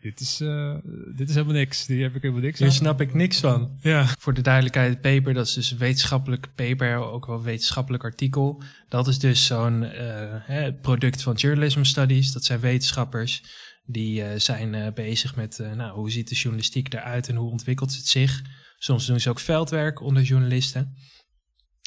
dit 0.00 0.20
is, 0.20 0.40
eh, 0.40 0.74
dit 1.14 1.28
is 1.28 1.34
helemaal 1.34 1.56
niks. 1.56 1.86
Hier 1.86 2.02
heb 2.02 2.14
ik 2.14 2.22
helemaal 2.22 2.44
niks 2.44 2.58
hier 2.58 2.68
aan. 2.68 2.74
snap 2.74 3.00
ik 3.00 3.14
niks 3.14 3.40
van. 3.40 3.78
Ja. 3.80 4.06
Voor 4.18 4.34
de 4.34 4.40
duidelijkheid, 4.40 4.90
het 4.90 5.00
paper, 5.00 5.34
dat 5.34 5.46
is 5.46 5.52
dus 5.52 5.70
een 5.70 5.78
wetenschappelijk 5.78 6.48
paper, 6.54 6.96
ook 6.96 7.26
wel 7.26 7.42
wetenschappelijk 7.42 8.04
artikel. 8.04 8.62
Dat 8.88 9.08
is 9.08 9.18
dus 9.18 9.46
zo'n 9.46 9.82
eh, 9.82 10.68
product 10.82 11.22
van 11.22 11.34
journalism 11.34 11.82
studies. 11.82 12.32
Dat 12.32 12.44
zijn 12.44 12.60
wetenschappers 12.60 13.42
die 13.84 14.22
eh, 14.22 14.38
zijn 14.38 14.94
bezig 14.94 15.36
met 15.36 15.58
nou, 15.74 15.94
hoe 15.94 16.10
ziet 16.10 16.28
de 16.28 16.34
journalistiek 16.34 16.94
eruit 16.94 17.28
en 17.28 17.36
hoe 17.36 17.50
ontwikkelt 17.50 17.96
het 17.96 18.06
zich. 18.06 18.42
Soms 18.78 19.06
doen 19.06 19.20
ze 19.20 19.30
ook 19.30 19.40
veldwerk 19.40 20.00
onder 20.00 20.22
journalisten. 20.22 20.94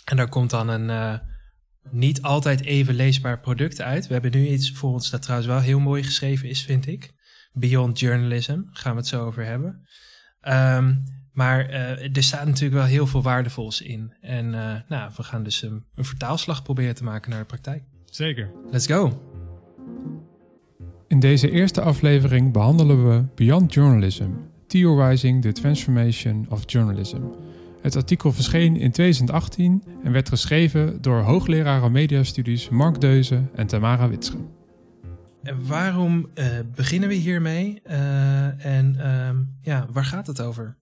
En 0.05 0.17
daar 0.17 0.29
komt 0.29 0.49
dan 0.49 0.67
een 0.67 1.21
niet 1.91 2.21
altijd 2.21 2.61
even 2.61 2.95
leesbaar 2.95 3.39
product 3.39 3.81
uit. 3.81 4.07
We 4.07 4.13
hebben 4.13 4.31
nu 4.31 4.47
iets 4.47 4.71
voor 4.71 4.91
ons 4.91 5.09
dat 5.09 5.21
trouwens 5.21 5.49
wel 5.49 5.59
heel 5.59 5.79
mooi 5.79 6.03
geschreven 6.03 6.49
is, 6.49 6.61
vind 6.61 6.87
ik. 6.87 7.17
Beyond 7.59 7.99
Journalism, 7.99 8.59
gaan 8.71 8.91
we 8.91 8.97
het 8.97 9.07
zo 9.07 9.25
over 9.25 9.45
hebben. 9.45 9.87
Ehm, 10.41 10.93
maar 11.33 11.65
eh, 11.65 12.15
er 12.15 12.23
staat 12.23 12.45
natuurlijk 12.45 12.73
wel 12.73 12.85
heel 12.85 13.07
veel 13.07 13.21
waardevols 13.21 13.81
in. 13.81 14.13
En 14.21 14.53
eh, 14.53 14.75
nou, 14.87 15.11
we 15.15 15.23
gaan 15.23 15.43
dus 15.43 15.61
een, 15.61 15.85
een 15.95 16.05
vertaalslag 16.05 16.63
proberen 16.63 16.95
te 16.95 17.03
maken 17.03 17.29
naar 17.29 17.39
de 17.39 17.45
praktijk. 17.45 17.83
Zeker. 18.05 18.51
Let's 18.71 18.87
go. 18.87 19.21
In 21.07 21.19
deze 21.19 21.51
eerste 21.51 21.81
aflevering 21.81 22.53
behandelen 22.53 23.09
we 23.09 23.25
Beyond 23.35 23.73
Journalism, 23.73 24.29
Theorizing 24.67 25.41
the 25.41 25.51
Transformation 25.51 26.45
of 26.49 26.63
Journalism. 26.65 27.21
Het 27.81 27.95
artikel 27.95 28.31
verscheen 28.31 28.75
in 28.75 28.91
2018 28.91 29.83
en 30.03 30.11
werd 30.11 30.29
geschreven 30.29 31.01
door 31.01 31.21
hoogleraren 31.21 31.91
mediastudies 31.91 32.69
Mark 32.69 33.01
Deuze 33.01 33.41
en 33.55 33.67
Tamara 33.67 34.09
Witsche. 34.09 34.37
En 35.43 35.67
waarom 35.67 36.29
eh, 36.33 36.59
beginnen 36.75 37.09
we 37.09 37.15
hiermee? 37.15 37.81
Eh, 37.83 38.65
en 38.65 38.95
ehm, 38.99 39.37
ja, 39.61 39.87
waar 39.89 40.05
gaat 40.05 40.27
het 40.27 40.41
over? 40.41 40.77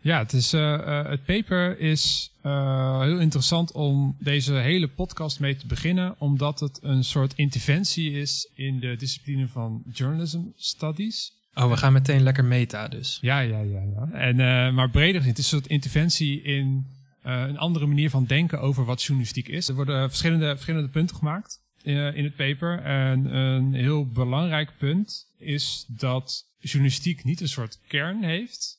Ja, 0.00 0.18
het, 0.18 0.32
is, 0.32 0.52
eh, 0.52 1.06
het 1.06 1.24
paper 1.24 1.78
is 1.78 2.32
heel 2.42 3.18
interessant 3.18 3.72
om 3.72 4.16
deze 4.18 4.52
hele 4.52 4.88
podcast 4.88 5.40
mee 5.40 5.56
te 5.56 5.66
beginnen, 5.66 6.14
omdat 6.18 6.60
het 6.60 6.78
een 6.82 7.04
soort 7.04 7.34
interventie 7.34 8.12
is 8.12 8.50
in 8.54 8.80
de 8.80 8.96
discipline 8.96 9.48
van 9.48 9.82
journalism 9.92 10.40
studies. 10.56 11.32
Oh, 11.54 11.70
we 11.70 11.76
gaan 11.76 11.92
meteen 11.92 12.22
lekker 12.22 12.44
meta 12.44 12.88
dus. 12.88 13.18
Ja, 13.20 13.38
ja, 13.38 13.60
ja. 13.60 13.82
ja. 13.82 14.10
En, 14.12 14.74
maar 14.74 14.90
breder 14.90 15.14
gezien, 15.14 15.28
het 15.28 15.38
is 15.38 15.52
een 15.52 15.58
soort 15.58 15.70
interventie 15.70 16.42
in 16.42 16.86
een 17.22 17.58
andere 17.58 17.86
manier 17.86 18.10
van 18.10 18.24
denken 18.24 18.60
over 18.60 18.84
wat 18.84 19.02
journalistiek 19.02 19.48
is. 19.48 19.68
Er 19.68 19.74
worden 19.74 20.08
verschillende, 20.08 20.48
verschillende 20.48 20.88
punten 20.88 21.16
gemaakt 21.16 21.60
in 21.88 22.24
het 22.24 22.36
paper. 22.36 22.82
En 22.82 23.34
een 23.34 23.74
heel 23.74 24.06
belangrijk 24.06 24.70
punt 24.78 25.26
is 25.38 25.84
dat 25.88 26.46
journalistiek 26.58 27.24
niet 27.24 27.40
een 27.40 27.48
soort 27.48 27.78
kern 27.88 28.22
heeft, 28.22 28.78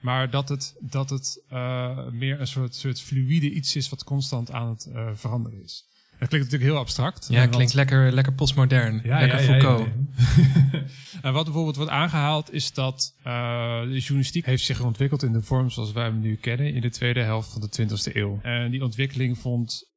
maar 0.00 0.30
dat 0.30 0.48
het, 0.48 0.74
dat 0.80 1.10
het 1.10 1.44
eh, 1.48 2.06
meer 2.10 2.40
een 2.40 2.46
soort, 2.46 2.74
soort 2.74 3.00
fluïde 3.00 3.50
iets 3.50 3.76
is 3.76 3.88
wat 3.88 4.04
constant 4.04 4.50
aan 4.52 4.68
het 4.68 4.84
eh, 4.84 5.10
veranderen 5.14 5.62
is. 5.62 5.90
Dat 6.18 6.30
klinkt 6.30 6.50
natuurlijk 6.50 6.76
heel 6.76 6.82
abstract. 6.82 7.26
Ja, 7.28 7.38
want- 7.38 7.54
klinkt 7.54 7.74
lekker, 7.74 8.12
lekker 8.12 8.32
postmodern. 8.32 9.00
ja, 9.04 9.18
lekker 9.18 9.40
ja, 9.40 9.44
Foucault. 9.44 9.88
ja. 9.88 10.84
En 11.22 11.32
wat 11.32 11.44
bijvoorbeeld 11.44 11.76
wordt 11.76 11.90
aangehaald 11.90 12.52
is 12.52 12.72
dat 12.72 13.14
eh, 13.22 13.80
de 13.82 13.98
journalistiek 13.98 14.46
heeft 14.46 14.64
zich 14.64 14.80
ontwikkeld 14.80 15.22
in 15.22 15.32
de 15.32 15.42
vorm 15.42 15.70
zoals 15.70 15.92
wij 15.92 16.04
hem 16.04 16.20
nu 16.20 16.36
kennen 16.36 16.74
in 16.74 16.80
de 16.80 16.90
tweede 16.90 17.20
helft 17.20 17.52
van 17.52 17.60
de 17.60 17.88
20e 17.88 18.14
eeuw. 18.16 18.40
En 18.42 18.70
die 18.70 18.82
ontwikkeling 18.82 19.38
vond 19.38 19.91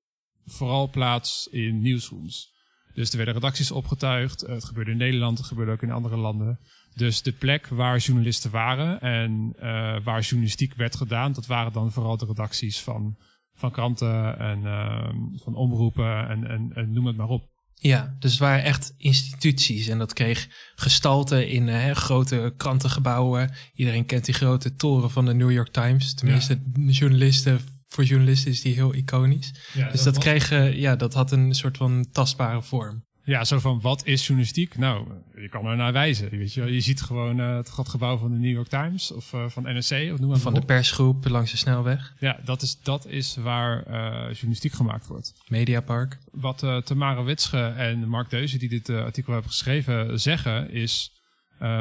vooral 0.46 0.90
plaats 0.90 1.48
in 1.52 1.82
nieuwsrooms. 1.82 2.54
Dus 2.94 3.10
er 3.10 3.18
werden 3.18 3.34
redacties 3.34 3.72
opgetuigd. 3.72 4.42
Het 4.42 4.66
gebeurde 4.66 4.92
in 4.92 4.98
Nederland, 4.98 5.38
het 5.38 5.48
gebeurde 5.48 5.72
ook 5.72 5.82
in 5.82 5.92
andere 5.92 6.18
landen. 6.18 6.60
Dus 6.96 7.22
de 7.22 7.32
plek 7.32 7.68
waar 7.68 7.98
journalisten 7.98 8.52
waren 8.52 9.02
en 9.02 9.54
eh, 9.60 9.98
waar 10.04 10.22
journalistiek 10.22 10.76
werd 10.76 10.96
gedaan, 10.96 11.34
dat 11.34 11.46
waren 11.46 11.74
dan 11.74 11.92
vooral 11.92 12.18
de 12.18 12.26
redacties 12.26 12.82
van, 12.82 13.18
van 13.54 13.72
kranten 13.72 14.40
en 14.40 14.66
ehm, 14.66 15.16
van 15.44 15.56
omroepen 15.56 16.28
en, 16.30 16.48
en, 16.48 16.72
en 16.74 16.94
noem 16.94 17.06
het 17.06 17.18
maar 17.18 17.28
op. 17.28 17.54
Ja, 17.74 18.16
dus 18.20 18.32
het 18.32 18.40
waren 18.40 18.64
echt 18.64 18.94
instituties 18.98 19.88
en 19.88 19.98
dat 19.98 20.14
kreeg 20.14 20.48
gestalte 20.76 21.50
in 21.50 21.70
eh, 21.70 21.92
grote 21.92 22.54
krantengebouwen. 22.58 23.52
Iedereen 23.74 24.06
kent 24.06 24.26
die 24.26 24.34
grote 24.34 24.76
toren 24.76 25.12
van 25.12 25.26
de 25.26 25.34
New 25.34 25.52
York 25.52 25.72
Times. 25.72 26.14
Tenminste, 26.14 26.62
journalisten, 26.76 27.60
voor 27.96 28.04
journalisten 28.04 28.52
is 28.52 28.62
die 28.62 28.74
heel 28.74 28.94
iconisch. 28.96 29.54
Ja, 29.74 29.90
dus 29.92 30.04
dat 30.04 30.16
was- 30.16 30.24
kreeg, 30.24 30.76
ja, 30.76 30.96
dat 30.96 31.14
had 31.14 31.32
een 31.32 31.54
soort 31.54 31.78
van 31.78 32.06
tastbare 32.12 32.62
vorm. 32.62 33.04
Ja, 33.24 33.44
zo 33.44 33.60
van 33.60 33.82
wat 33.82 34.06
is 34.06 34.22
journalistiek? 34.26 34.78
Nou, 34.78 35.08
je 35.36 35.50
kan 35.50 35.66
er 35.66 35.76
naar 35.76 35.94
wijzen. 35.94 36.30
Weet 36.30 36.54
je, 36.54 36.74
je 36.74 36.80
ziet 36.82 37.02
gewoon 37.02 37.40
eh, 37.40 37.56
het 37.56 37.70
gebouw 37.74 38.18
van 38.18 38.32
de 38.32 38.38
New 38.38 38.52
York 38.52 38.68
Times 38.68 39.12
of 39.12 39.34
eh, 39.34 39.46
van 39.48 39.64
NRC 39.64 40.12
of 40.14 40.20
noem 40.20 40.30
maar 40.30 40.38
Van 40.38 40.54
de 40.54 40.60
op. 40.60 40.66
persgroep 40.68 41.28
langs 41.28 41.52
de 41.52 41.58
snelweg, 41.58 42.14
Ja, 42.20 42.40
dat 42.44 42.62
is, 42.62 42.78
dat 42.84 43.08
is 43.08 43.36
waar 43.36 43.84
eh, 43.84 44.32
journalistiek 44.32 44.74
gemaakt 44.74 45.08
wordt. 45.08 45.34
Mediapark. 45.48 46.18
Wat 46.32 46.60
Tamara 46.84 47.24
Witsche 47.24 47.58
en 47.78 48.08
Mark 48.08 48.30
Deuze, 48.30 48.58
die 48.58 48.70
dit 48.70 48.90
artikel 48.90 49.34
hebben 49.34 49.52
geschreven, 49.52 50.20
zeggen 50.20 50.72
is, 50.72 51.12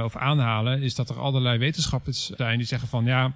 of 0.04 0.16
aanhalen, 0.16 0.82
is 0.82 0.94
dat 0.94 1.08
er 1.10 1.18
allerlei 1.18 1.58
wetenschappers 1.58 2.26
zijn 2.30 2.58
die 2.58 2.66
zeggen 2.66 2.88
van 2.88 3.04
ja, 3.04 3.34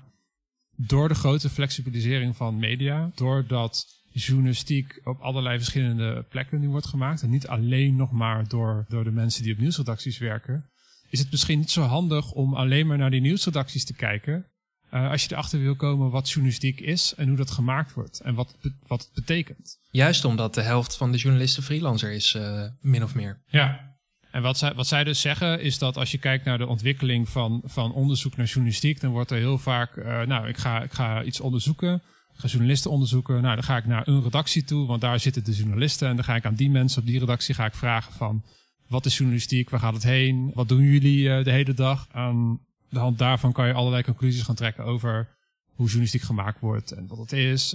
door 0.81 1.09
de 1.09 1.15
grote 1.15 1.51
flexibilisering 1.51 2.37
van 2.37 2.59
media, 2.59 3.11
doordat 3.15 3.87
journalistiek 4.13 5.01
op 5.05 5.21
allerlei 5.21 5.57
verschillende 5.57 6.25
plekken 6.29 6.61
nu 6.61 6.69
wordt 6.69 6.87
gemaakt, 6.87 7.23
en 7.23 7.31
niet 7.31 7.47
alleen 7.47 7.97
nog 7.97 8.13
maar 8.13 8.49
door, 8.49 8.85
door 8.89 9.05
de 9.05 9.11
mensen 9.11 9.43
die 9.43 9.53
op 9.53 9.59
nieuwsredacties 9.59 10.19
werken, 10.19 10.71
is 11.11 11.19
het 11.19 11.31
misschien 11.31 11.59
niet 11.59 11.71
zo 11.71 11.83
handig 11.83 12.33
om 12.33 12.55
alleen 12.55 12.87
maar 12.87 12.99
naar 12.99 13.11
die 13.11 13.21
nieuwsredacties 13.21 13.85
te 13.85 13.95
kijken, 13.95 14.47
eh, 14.91 15.11
als 15.11 15.25
je 15.25 15.33
erachter 15.33 15.61
wil 15.61 15.77
komen 15.77 16.11
wat 16.11 16.31
journalistiek 16.31 16.81
is 16.81 17.15
en 17.17 17.29
hoe 17.29 17.37
dat 17.37 17.51
gemaakt 17.51 17.95
wordt 17.95 18.21
en 18.21 18.35
wat, 18.35 18.57
wat 18.87 19.01
het 19.01 19.13
betekent. 19.15 19.79
Juist 19.91 20.25
omdat 20.25 20.55
de 20.55 20.63
helft 20.63 20.97
van 20.97 21.13
de 21.13 21.19
journalisten 21.19 21.63
freelancer 21.63 22.13
is, 22.13 22.35
eh, 22.35 22.65
min 22.81 23.03
of 23.03 23.15
meer. 23.15 23.43
Ja. 23.47 23.97
En 24.31 24.43
wat 24.43 24.59
zij, 24.59 24.75
wat 24.75 24.87
zij 24.87 25.05
dus 25.05 25.21
zeggen 25.21 25.61
is 25.61 25.79
dat 25.79 25.97
als 25.97 26.11
je 26.11 26.19
kijkt 26.19 26.45
naar 26.45 26.59
de 26.59 26.67
ontwikkeling 26.67 27.29
van, 27.29 27.63
van 27.65 27.93
onderzoek 27.93 28.37
naar 28.37 28.47
journalistiek, 28.47 29.01
dan 29.01 29.11
wordt 29.11 29.31
er 29.31 29.37
heel 29.37 29.59
vaak, 29.59 29.97
uh, 29.97 30.23
nou, 30.23 30.49
ik 30.49 30.57
ga, 30.57 30.83
ik 30.83 30.93
ga 30.93 31.23
iets 31.23 31.41
onderzoeken, 31.41 31.95
ik 32.35 32.41
ga 32.41 32.49
journalisten 32.49 32.91
onderzoeken, 32.91 33.43
nou, 33.43 33.55
dan 33.55 33.65
ga 33.65 33.77
ik 33.77 33.87
naar 33.87 34.09
een 34.09 34.23
redactie 34.23 34.65
toe, 34.65 34.87
want 34.87 35.01
daar 35.01 35.21
zitten 35.21 35.45
de 35.45 35.55
journalisten 35.55 36.09
en 36.09 36.17
dan 36.17 36.25
ga 36.25 36.35
ik 36.35 36.45
aan 36.45 36.55
die 36.55 36.71
mensen 36.71 37.01
op 37.01 37.07
die 37.07 37.19
redactie 37.19 37.55
ga 37.55 37.65
ik 37.65 37.75
vragen 37.75 38.13
van, 38.13 38.45
wat 38.89 39.07
is 39.07 39.17
journalistiek, 39.17 39.71
waar 39.71 39.81
gaat 39.81 39.95
het 39.95 40.03
heen, 40.03 40.51
wat 40.55 40.69
doen 40.69 40.83
jullie 40.83 41.23
uh, 41.23 41.45
de 41.45 41.51
hele 41.51 41.75
dag? 41.75 42.09
Aan 42.11 42.61
de 42.89 42.99
hand 42.99 43.19
daarvan 43.19 43.53
kan 43.53 43.67
je 43.67 43.73
allerlei 43.73 44.03
conclusies 44.03 44.43
gaan 44.43 44.55
trekken 44.55 44.85
over 44.85 45.37
hoe 45.75 45.87
journalistiek 45.87 46.23
gemaakt 46.23 46.61
wordt 46.61 46.93
en 46.93 47.07
wat 47.07 47.19
het 47.19 47.33
is. 47.33 47.75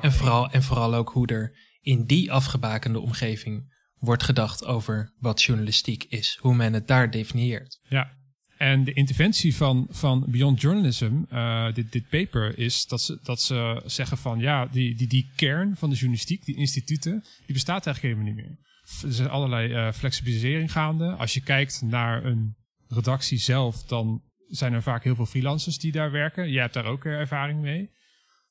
En, 0.00 0.12
vooral, 0.12 0.50
en 0.50 0.62
vooral 0.62 0.94
ook 0.94 1.10
hoe 1.10 1.26
er 1.26 1.52
in 1.80 2.04
die 2.04 2.32
afgebakende 2.32 3.00
omgeving 3.00 3.74
wordt 3.98 4.22
gedacht 4.22 4.64
over 4.64 5.12
wat 5.18 5.42
journalistiek 5.42 6.04
is, 6.04 6.38
hoe 6.40 6.54
men 6.54 6.72
het 6.72 6.88
daar 6.88 7.10
definieert. 7.10 7.80
Ja, 7.88 8.16
en 8.56 8.84
de 8.84 8.92
interventie 8.92 9.56
van, 9.56 9.86
van 9.90 10.24
Beyond 10.28 10.60
Journalism, 10.60 11.22
uh, 11.32 11.72
dit, 11.72 11.92
dit 11.92 12.08
paper, 12.08 12.58
is 12.58 12.86
dat 12.86 13.02
ze, 13.02 13.18
dat 13.22 13.42
ze 13.42 13.82
zeggen 13.86 14.18
van 14.18 14.38
ja, 14.38 14.66
die, 14.66 14.94
die, 14.94 15.06
die 15.06 15.30
kern 15.34 15.76
van 15.76 15.90
de 15.90 15.94
journalistiek, 15.94 16.44
die 16.44 16.56
instituten, 16.56 17.24
die 17.46 17.54
bestaat 17.54 17.86
eigenlijk 17.86 18.14
helemaal 18.14 18.34
niet 18.34 18.44
meer. 18.44 18.58
Er 19.02 19.12
zijn 19.12 19.28
allerlei 19.28 19.72
uh, 19.72 19.92
flexibilisering 19.92 20.72
gaande. 20.72 21.12
Als 21.12 21.34
je 21.34 21.40
kijkt 21.40 21.82
naar 21.82 22.24
een 22.24 22.56
redactie 22.88 23.38
zelf, 23.38 23.82
dan 23.82 24.22
zijn 24.48 24.72
er 24.72 24.82
vaak 24.82 25.04
heel 25.04 25.14
veel 25.14 25.26
freelancers 25.26 25.78
die 25.78 25.92
daar 25.92 26.10
werken. 26.10 26.50
Jij 26.50 26.62
hebt 26.62 26.74
daar 26.74 26.84
ook 26.84 27.04
ervaring 27.04 27.60
mee. 27.60 27.90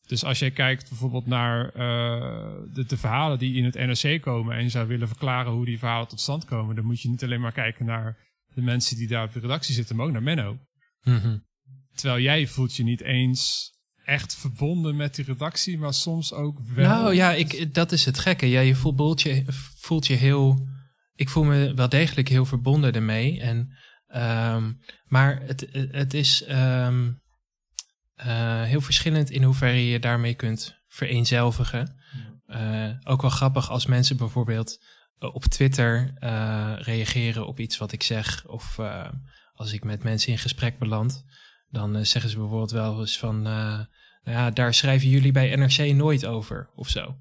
Dus 0.07 0.23
als 0.23 0.39
je 0.39 0.51
kijkt 0.51 0.89
bijvoorbeeld 0.89 1.25
naar 1.25 1.65
uh, 1.65 1.71
de, 2.73 2.85
de, 2.85 2.97
verhalen 2.97 3.39
die 3.39 3.55
in 3.55 3.63
het 3.65 3.73
NRC 3.73 4.21
komen 4.21 4.55
en 4.55 4.63
je 4.63 4.69
zou 4.69 4.87
willen 4.87 5.07
verklaren 5.07 5.51
hoe 5.51 5.65
die 5.65 5.79
verhalen 5.79 6.07
tot 6.07 6.19
stand 6.19 6.45
komen, 6.45 6.75
dan 6.75 6.85
moet 6.85 7.01
je 7.01 7.09
niet 7.09 7.23
alleen 7.23 7.41
maar 7.41 7.51
kijken 7.51 7.85
naar 7.85 8.17
de 8.53 8.61
mensen 8.61 8.97
die 8.97 9.07
daar 9.07 9.25
op 9.25 9.33
de 9.33 9.39
redactie 9.39 9.73
zitten, 9.73 9.95
maar 9.95 10.05
ook 10.05 10.11
naar 10.11 10.23
Menno. 10.23 10.57
Mm 11.03 11.43
Terwijl 11.93 12.21
jij 12.21 12.47
voelt 12.47 12.75
je 12.75 12.83
niet 12.83 13.01
eens 13.01 13.73
echt 14.05 14.35
verbonden 14.35 14.95
met 14.95 15.15
die 15.15 15.25
redactie, 15.25 15.77
maar 15.77 15.93
soms 15.93 16.33
ook 16.33 16.59
wel. 16.59 16.87
Nou 16.87 17.13
ja, 17.13 17.33
ik, 17.33 17.73
dat 17.73 17.91
is 17.91 18.05
het 18.05 18.19
gekke. 18.19 18.49
Ja, 18.49 18.59
je 18.59 18.75
voelt 18.75 19.21
je, 19.21 19.43
voelt 19.77 20.07
je 20.07 20.13
heel. 20.13 20.67
Ik 21.13 21.29
voel 21.29 21.43
me 21.43 21.73
wel 21.73 21.89
degelijk 21.89 22.27
heel 22.27 22.45
verbonden 22.45 22.93
ermee. 22.93 23.41
En, 23.41 23.77
um, 24.55 24.79
maar 25.05 25.41
het, 25.41 25.67
het 25.91 26.13
is. 26.13 26.49
Um, 26.49 27.23
uh, 28.19 28.63
heel 28.63 28.81
verschillend 28.81 29.29
in 29.29 29.43
hoeverre 29.43 29.87
je 29.87 29.99
daarmee 29.99 30.33
kunt 30.33 30.81
vereenzelvigen. 30.87 31.95
Uh, 32.47 32.89
ook 33.03 33.21
wel 33.21 33.31
grappig 33.31 33.69
als 33.69 33.85
mensen 33.85 34.17
bijvoorbeeld 34.17 34.83
uh, 35.19 35.35
op 35.35 35.43
Twitter 35.43 36.13
reageren 36.81 37.47
op 37.47 37.59
iets 37.59 37.77
wat 37.77 37.91
ik 37.91 38.03
zeg. 38.03 38.47
Of 38.47 38.79
als 39.53 39.73
ik 39.73 39.83
met 39.83 40.03
mensen 40.03 40.31
in 40.31 40.37
gesprek 40.37 40.79
beland. 40.79 41.25
Dan 41.69 42.05
zeggen 42.05 42.29
ze 42.29 42.37
bijvoorbeeld 42.37 42.71
wel 42.71 42.99
eens 42.99 43.17
van... 43.17 43.41
nou 43.41 43.87
ja, 44.23 44.51
daar 44.51 44.73
schrijven 44.73 45.09
jullie 45.09 45.31
bij 45.31 45.55
NRC 45.55 45.93
nooit 45.93 46.25
over 46.25 46.69
of 46.75 46.89
zo. 46.89 47.15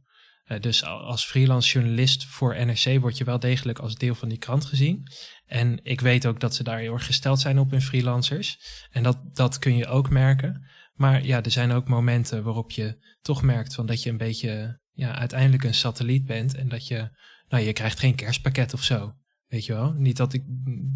dus 0.60 0.84
als 0.84 1.24
freelance 1.24 1.72
journalist 1.72 2.24
voor 2.24 2.66
NRC 2.66 3.00
word 3.00 3.18
je 3.18 3.24
wel 3.24 3.38
degelijk 3.38 3.78
als 3.78 3.94
deel 3.94 4.14
van 4.14 4.28
die 4.28 4.38
krant 4.38 4.64
gezien. 4.64 5.08
En 5.46 5.80
ik 5.82 6.00
weet 6.00 6.26
ook 6.26 6.40
dat 6.40 6.54
ze 6.54 6.62
daar 6.62 6.78
heel 6.78 6.92
erg 6.92 7.06
gesteld 7.06 7.40
zijn 7.40 7.58
op 7.58 7.70
hun 7.70 7.82
freelancers. 7.82 8.58
En 8.90 9.02
dat, 9.02 9.18
dat 9.32 9.58
kun 9.58 9.76
je 9.76 9.86
ook 9.86 10.10
merken. 10.10 10.66
Maar 10.94 11.24
ja, 11.24 11.42
er 11.42 11.50
zijn 11.50 11.72
ook 11.72 11.88
momenten 11.88 12.42
waarop 12.42 12.70
je 12.70 12.98
toch 13.20 13.42
merkt 13.42 13.74
van 13.74 13.86
dat 13.86 14.02
je 14.02 14.10
een 14.10 14.16
beetje 14.16 14.80
ja, 14.92 15.14
uiteindelijk 15.18 15.64
een 15.64 15.74
satelliet 15.74 16.26
bent 16.26 16.54
en 16.54 16.68
dat 16.68 16.88
je, 16.88 17.10
nou, 17.48 17.64
je 17.64 17.72
krijgt 17.72 17.98
geen 17.98 18.14
kerstpakket 18.14 18.74
of 18.74 18.82
zo. 18.82 19.14
Weet 19.46 19.66
je 19.66 19.72
wel? 19.72 19.92
Niet 19.92 20.16
dat 20.16 20.32
ik 20.32 20.42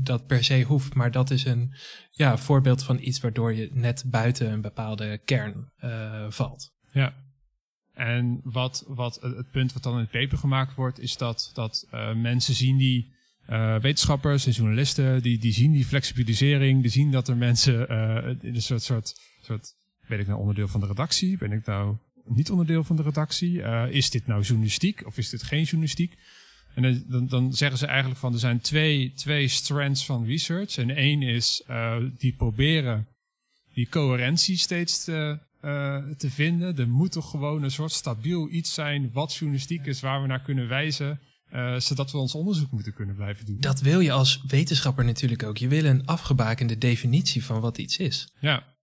dat 0.02 0.26
per 0.26 0.44
se 0.44 0.62
hoef, 0.62 0.94
maar 0.94 1.10
dat 1.10 1.30
is 1.30 1.44
een 1.44 1.74
ja, 2.10 2.36
voorbeeld 2.36 2.82
van 2.82 2.98
iets 3.00 3.20
waardoor 3.20 3.54
je 3.54 3.70
net 3.72 4.04
buiten 4.06 4.52
een 4.52 4.60
bepaalde 4.60 5.18
kern 5.24 5.72
uh, 5.84 6.26
valt. 6.28 6.72
Ja. 6.92 7.14
En 7.92 8.40
wat, 8.44 8.84
wat 8.86 9.18
het 9.20 9.50
punt 9.50 9.72
wat 9.72 9.82
dan 9.82 9.92
in 9.92 9.98
het 9.98 10.10
paper 10.10 10.38
gemaakt 10.38 10.74
wordt, 10.74 11.00
is 11.00 11.16
dat, 11.16 11.50
dat 11.54 11.88
uh, 11.92 12.14
mensen 12.14 12.54
zien 12.54 12.76
die 12.76 13.12
uh, 13.48 13.78
wetenschappers 13.78 14.46
en 14.46 14.52
journalisten, 14.52 15.22
die, 15.22 15.38
die 15.38 15.52
zien 15.52 15.72
die 15.72 15.84
flexibilisering, 15.84 16.82
die 16.82 16.90
zien 16.90 17.11
dat 17.11 17.28
er 17.28 17.37
mensen 17.37 17.88
in 18.42 18.54
een 18.54 18.62
soort, 18.62 18.82
soort, 18.82 19.20
soort 19.40 19.77
ben 20.09 20.18
ik 20.18 20.27
nou 20.27 20.38
onderdeel 20.38 20.68
van 20.68 20.81
de 20.81 20.87
redactie? 20.87 21.38
Ben 21.38 21.53
ik 21.53 21.66
nou 21.66 21.97
niet 22.25 22.51
onderdeel 22.51 22.85
van 22.85 22.97
de 22.97 23.03
redactie? 23.03 23.53
Uh, 23.53 23.85
is 23.90 24.11
dit 24.11 24.27
nou 24.27 24.42
journalistiek 24.42 25.07
of 25.07 25.18
is 25.18 25.29
dit 25.29 25.42
geen 25.42 25.62
journalistiek? 25.62 26.16
En 26.75 27.05
dan, 27.07 27.27
dan 27.27 27.53
zeggen 27.53 27.79
ze 27.79 27.87
eigenlijk 27.87 28.21
van 28.21 28.33
er 28.33 28.38
zijn 28.38 28.61
twee, 28.61 29.12
twee 29.12 29.49
strands 29.49 30.05
van 30.05 30.27
research. 30.27 30.77
En 30.77 30.90
één 30.90 31.23
is 31.23 31.62
uh, 31.71 31.97
die 32.18 32.33
proberen 32.33 33.07
die 33.75 33.88
coherentie 33.88 34.57
steeds 34.57 35.05
te, 35.05 35.38
uh, 35.62 35.97
te 36.16 36.31
vinden. 36.31 36.79
Er 36.79 36.88
moet 36.88 37.12
toch 37.12 37.31
gewoon 37.31 37.62
een 37.62 37.71
soort 37.71 37.92
stabiel 37.92 38.51
iets 38.51 38.75
zijn 38.75 39.11
wat 39.12 39.35
journalistiek 39.35 39.87
is, 39.87 40.01
waar 40.01 40.21
we 40.23 40.27
naar 40.27 40.42
kunnen 40.42 40.68
wijzen. 40.68 41.21
Uh, 41.53 41.79
zodat 41.79 42.11
we 42.11 42.18
ons 42.18 42.35
onderzoek 42.35 42.71
moeten 42.71 42.94
kunnen 42.94 43.14
blijven 43.14 43.47
doen. 43.47 43.57
Dat 43.61 43.81
wil 43.81 44.01
je 44.01 44.12
als 44.12 44.42
wetenschapper 44.47 45.05
natuurlijk 45.05 45.42
ook. 45.42 45.57
Je 45.57 45.68
wil 45.68 45.85
een 45.85 46.07
afgebakende 46.07 46.79
definitie 46.79 47.44
van 47.44 47.61
wat 47.61 47.79
iets 47.79 47.97
is. 47.97 48.33
Ja, 48.40 48.77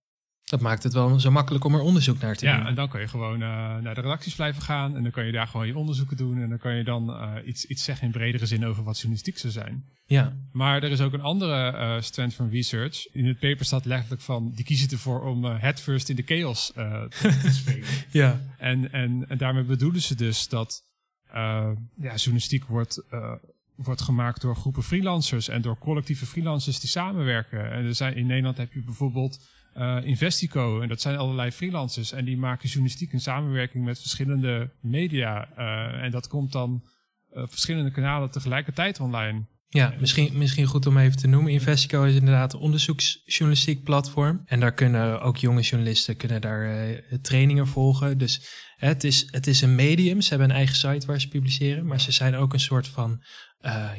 dat 0.46 0.60
maakt 0.60 0.82
het 0.82 0.92
wel 0.92 1.20
zo 1.20 1.30
makkelijk 1.30 1.64
om 1.64 1.74
er 1.74 1.80
onderzoek 1.80 2.18
naar 2.18 2.36
te 2.36 2.44
ja, 2.44 2.52
doen. 2.52 2.62
Ja, 2.62 2.68
en 2.68 2.74
dan 2.74 2.88
kan 2.88 3.00
je 3.00 3.08
gewoon 3.08 3.40
uh, 3.40 3.48
naar 3.76 3.94
de 3.94 4.00
redacties 4.00 4.34
blijven 4.34 4.62
gaan. 4.62 4.96
En 4.96 5.02
dan 5.02 5.12
kan 5.12 5.26
je 5.26 5.32
daar 5.32 5.46
gewoon 5.46 5.66
je 5.66 5.76
onderzoeken 5.76 6.16
doen. 6.16 6.42
En 6.42 6.48
dan 6.48 6.58
kan 6.58 6.74
je 6.74 6.84
dan 6.84 7.10
uh, 7.10 7.32
iets, 7.44 7.64
iets 7.64 7.84
zeggen 7.84 8.06
in 8.06 8.12
bredere 8.12 8.46
zin 8.46 8.66
over 8.66 8.84
wat 8.84 8.96
journalistiek 8.96 9.38
zou 9.38 9.52
zijn. 9.52 9.84
Ja. 10.04 10.36
Maar 10.52 10.82
er 10.82 10.90
is 10.90 11.00
ook 11.00 11.12
een 11.12 11.20
andere 11.20 11.72
uh, 11.72 12.00
strand 12.00 12.34
van 12.34 12.48
research. 12.50 13.06
In 13.12 13.26
het 13.26 13.38
paper 13.38 13.64
staat 13.64 13.84
letterlijk 13.84 14.22
van... 14.22 14.52
die 14.54 14.64
kiezen 14.64 14.90
ervoor 14.90 15.20
om 15.20 15.44
head 15.44 15.80
first 15.80 16.08
in 16.08 16.16
de 16.16 16.22
chaos 16.26 16.66
te, 16.66 17.08
te 17.20 17.52
spelen. 17.62 17.88
ja. 18.10 18.40
En, 18.58 18.92
en, 18.92 19.28
en 19.28 19.38
daarmee 19.38 19.64
bedoelen 19.64 20.02
ze 20.02 20.14
dus 20.14 20.48
dat 20.48 20.82
ja, 21.32 22.14
journalistiek 22.14 22.64
wordt 22.64 23.04
wordt 23.76 24.00
gemaakt 24.00 24.40
door 24.40 24.56
groepen 24.56 24.82
freelancers 24.82 25.48
en 25.48 25.62
door 25.62 25.78
collectieve 25.78 26.26
freelancers 26.26 26.80
die 26.80 26.88
samenwerken. 26.88 27.70
En 27.70 27.84
er 27.84 27.94
zijn, 27.94 28.16
in 28.16 28.26
Nederland 28.26 28.56
heb 28.56 28.72
je 28.72 28.82
bijvoorbeeld 28.82 29.38
uh, 29.78 29.98
Investico. 30.02 30.80
En 30.80 30.88
dat 30.88 31.00
zijn 31.00 31.16
allerlei 31.16 31.50
freelancers. 31.50 32.12
En 32.12 32.24
die 32.24 32.36
maken 32.36 32.68
journalistiek 32.68 33.12
in 33.12 33.20
samenwerking 33.20 33.84
met 33.84 34.00
verschillende 34.00 34.70
media. 34.80 35.48
Uh, 35.58 36.02
en 36.02 36.10
dat 36.10 36.28
komt 36.28 36.52
dan 36.52 36.82
uh, 37.32 37.42
verschillende 37.46 37.90
kanalen 37.90 38.30
tegelijkertijd 38.30 39.00
online. 39.00 39.46
Ja, 39.68 39.94
misschien, 40.00 40.38
misschien 40.38 40.66
goed 40.66 40.86
om 40.86 40.98
even 40.98 41.16
te 41.16 41.26
noemen. 41.26 41.52
Investico 41.52 42.02
is 42.02 42.14
inderdaad 42.14 42.52
een 42.52 42.60
onderzoeksjournalistiek 42.60 43.84
platform. 43.84 44.42
En 44.44 44.60
daar 44.60 44.74
kunnen 44.74 45.20
ook 45.20 45.36
jonge 45.36 45.60
journalisten 45.60 46.16
kunnen 46.16 46.40
daar 46.40 47.00
trainingen 47.22 47.66
volgen. 47.66 48.18
Dus 48.18 48.46
het 48.76 49.04
is, 49.04 49.28
het 49.30 49.46
is 49.46 49.60
een 49.60 49.74
medium. 49.74 50.20
Ze 50.20 50.28
hebben 50.28 50.50
een 50.50 50.56
eigen 50.56 50.76
site 50.76 51.06
waar 51.06 51.20
ze 51.20 51.28
publiceren. 51.28 51.86
Maar 51.86 52.00
ze 52.00 52.12
zijn 52.12 52.34
ook 52.34 52.52
een 52.52 52.60
soort 52.60 52.88
van, 52.88 53.22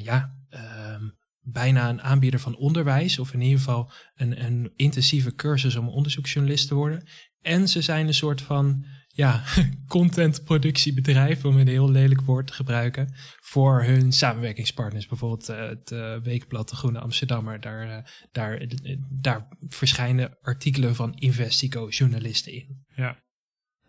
ja, 0.02 0.34
ehm, 0.50 1.04
bijna 1.51 1.89
een 1.89 2.01
aanbieder 2.01 2.39
van 2.39 2.55
onderwijs, 2.55 3.19
of 3.19 3.33
in 3.33 3.41
ieder 3.41 3.57
geval 3.57 3.91
een, 4.15 4.43
een 4.45 4.71
intensieve 4.75 5.36
cursus 5.36 5.75
om 5.75 5.89
onderzoeksjournalist 5.89 6.67
te 6.67 6.75
worden. 6.75 7.07
En 7.41 7.67
ze 7.67 7.81
zijn 7.81 8.07
een 8.07 8.13
soort 8.13 8.41
van 8.41 8.86
ja, 9.07 9.43
contentproductiebedrijf, 9.88 11.45
om 11.45 11.57
een 11.57 11.67
heel 11.67 11.91
lelijk 11.91 12.21
woord 12.21 12.47
te 12.47 12.53
gebruiken, 12.53 13.13
voor 13.39 13.83
hun 13.83 14.12
samenwerkingspartners. 14.12 15.07
Bijvoorbeeld 15.07 15.49
uh, 15.49 15.67
het 15.67 15.91
uh, 15.91 16.17
Weekblad 16.17 16.69
De 16.69 16.75
Groene 16.75 16.99
Amsterdammer. 16.99 17.60
Daar, 17.60 17.88
uh, 17.88 17.97
daar, 18.31 18.67
daar 19.10 19.47
verschijnen 19.67 20.38
artikelen 20.41 20.95
van 20.95 21.13
Investico-journalisten 21.13 22.53
in. 22.53 22.86
Ja, 22.95 23.23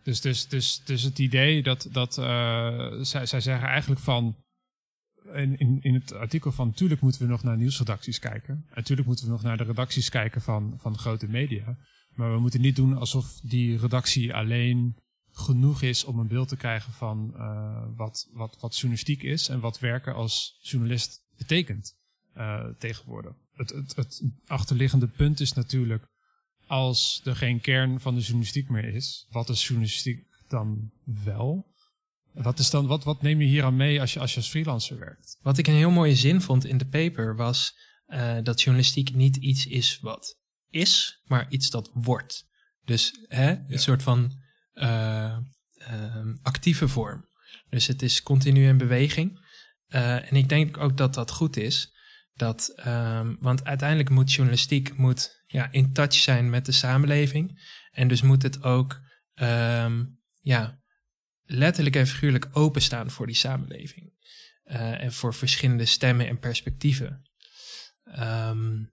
dus, 0.02 0.20
dus, 0.20 0.48
dus, 0.48 0.82
dus 0.84 1.02
het 1.02 1.18
idee 1.18 1.62
dat, 1.62 1.88
dat 1.92 2.14
zij, 3.06 3.26
zij 3.26 3.40
zeggen 3.40 3.68
eigenlijk 3.68 4.00
van 4.00 4.36
in, 5.34 5.80
in, 5.80 5.94
het 5.94 6.12
artikel 6.12 6.52
van 6.52 6.66
natuurlijk 6.66 7.00
moeten 7.00 7.20
we 7.20 7.26
nog 7.26 7.42
naar 7.42 7.56
nieuwsredacties 7.56 8.18
kijken. 8.18 8.66
Natuurlijk 8.74 9.08
moeten 9.08 9.24
we 9.24 9.30
nog 9.30 9.42
naar 9.42 9.56
de 9.56 9.64
redacties 9.64 10.08
kijken 10.08 10.40
van, 10.40 10.74
van 10.78 10.98
grote 10.98 11.28
media. 11.28 11.76
Maar 12.14 12.32
we 12.32 12.40
moeten 12.40 12.60
niet 12.60 12.76
doen 12.76 12.96
alsof 12.96 13.40
die 13.40 13.78
redactie 13.78 14.34
alleen 14.34 14.96
genoeg 15.32 15.82
is 15.82 16.04
om 16.04 16.18
een 16.18 16.26
beeld 16.26 16.48
te 16.48 16.56
krijgen 16.56 16.92
van 16.92 17.32
uh, 17.36 17.84
wat, 17.96 18.28
wat, 18.32 18.56
wat 18.60 18.74
journalistiek 18.74 19.22
is 19.22 19.48
en 19.48 19.60
wat 19.60 19.78
werken 19.78 20.14
als 20.14 20.58
journalist 20.62 21.24
betekent 21.36 21.96
uh, 22.36 22.66
tegenwoordig. 22.78 23.32
Het, 23.52 23.70
het, 23.70 23.96
het 23.96 24.22
achterliggende 24.46 25.08
punt 25.08 25.40
is 25.40 25.52
natuurlijk, 25.52 26.06
als 26.66 27.20
er 27.24 27.36
geen 27.36 27.60
kern 27.60 28.00
van 28.00 28.14
de 28.14 28.20
journalistiek 28.20 28.68
meer 28.68 28.94
is, 28.94 29.26
wat 29.30 29.48
is 29.48 29.66
journalistiek 29.66 30.26
dan 30.48 30.90
wel? 31.24 31.76
Wat, 32.32 32.58
is 32.58 32.70
dan, 32.70 32.86
wat, 32.86 33.04
wat 33.04 33.22
neem 33.22 33.40
je 33.40 33.46
hier 33.46 33.64
aan 33.64 33.76
mee 33.76 34.00
als 34.00 34.12
je, 34.12 34.20
als 34.20 34.30
je 34.30 34.36
als 34.36 34.48
freelancer 34.48 34.98
werkt? 34.98 35.38
Wat 35.40 35.58
ik 35.58 35.66
een 35.66 35.74
heel 35.74 35.90
mooie 35.90 36.16
zin 36.16 36.40
vond 36.40 36.64
in 36.64 36.78
de 36.78 36.86
paper 36.86 37.36
was 37.36 37.76
uh, 38.08 38.36
dat 38.42 38.60
journalistiek 38.60 39.14
niet 39.14 39.36
iets 39.36 39.66
is 39.66 39.98
wat 40.00 40.38
is, 40.70 41.20
maar 41.24 41.46
iets 41.48 41.70
dat 41.70 41.90
wordt. 41.94 42.46
Dus 42.84 43.24
hè, 43.28 43.50
een 43.50 43.64
ja. 43.68 43.78
soort 43.78 44.02
van 44.02 44.32
uh, 44.74 45.36
uh, 45.74 46.26
actieve 46.42 46.88
vorm. 46.88 47.28
Dus 47.68 47.86
het 47.86 48.02
is 48.02 48.22
continu 48.22 48.68
in 48.68 48.76
beweging. 48.76 49.46
Uh, 49.88 50.30
en 50.30 50.36
ik 50.36 50.48
denk 50.48 50.78
ook 50.78 50.96
dat 50.96 51.14
dat 51.14 51.30
goed 51.30 51.56
is. 51.56 51.96
Dat, 52.34 52.72
ehm, 52.76 53.34
want 53.40 53.64
uiteindelijk 53.64 54.10
moet 54.10 54.32
journalistiek 54.32 54.96
moet, 54.96 55.42
ja, 55.46 55.72
in 55.72 55.92
touch 55.92 56.14
zijn 56.14 56.50
met 56.50 56.66
de 56.66 56.72
samenleving. 56.72 57.76
En 57.90 58.08
dus 58.08 58.22
moet 58.22 58.42
het 58.42 58.62
ook 58.62 59.00
ehm, 59.34 60.04
ja, 60.40 60.80
letterlijk 61.50 61.96
en 61.96 62.06
figuurlijk 62.06 62.48
openstaan 62.52 63.11
voor 63.11 63.26
die 63.26 63.34
samenleving. 63.34 64.12
Uh, 64.64 65.02
en 65.02 65.12
voor 65.12 65.34
verschillende 65.34 65.87
stemmen 65.87 66.28
en 66.28 66.38
perspectieven. 66.38 67.22
Um, 68.18 68.92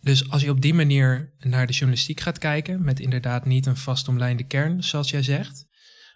dus 0.00 0.30
als 0.30 0.42
je 0.42 0.50
op 0.50 0.60
die 0.60 0.74
manier 0.74 1.34
naar 1.38 1.66
de 1.66 1.72
journalistiek 1.72 2.20
gaat 2.20 2.38
kijken, 2.38 2.84
met 2.84 3.00
inderdaad 3.00 3.44
niet 3.44 3.66
een 3.66 3.76
vastomlijnde 3.76 4.46
kern, 4.46 4.84
zoals 4.84 5.10
jij 5.10 5.22
zegt, 5.22 5.66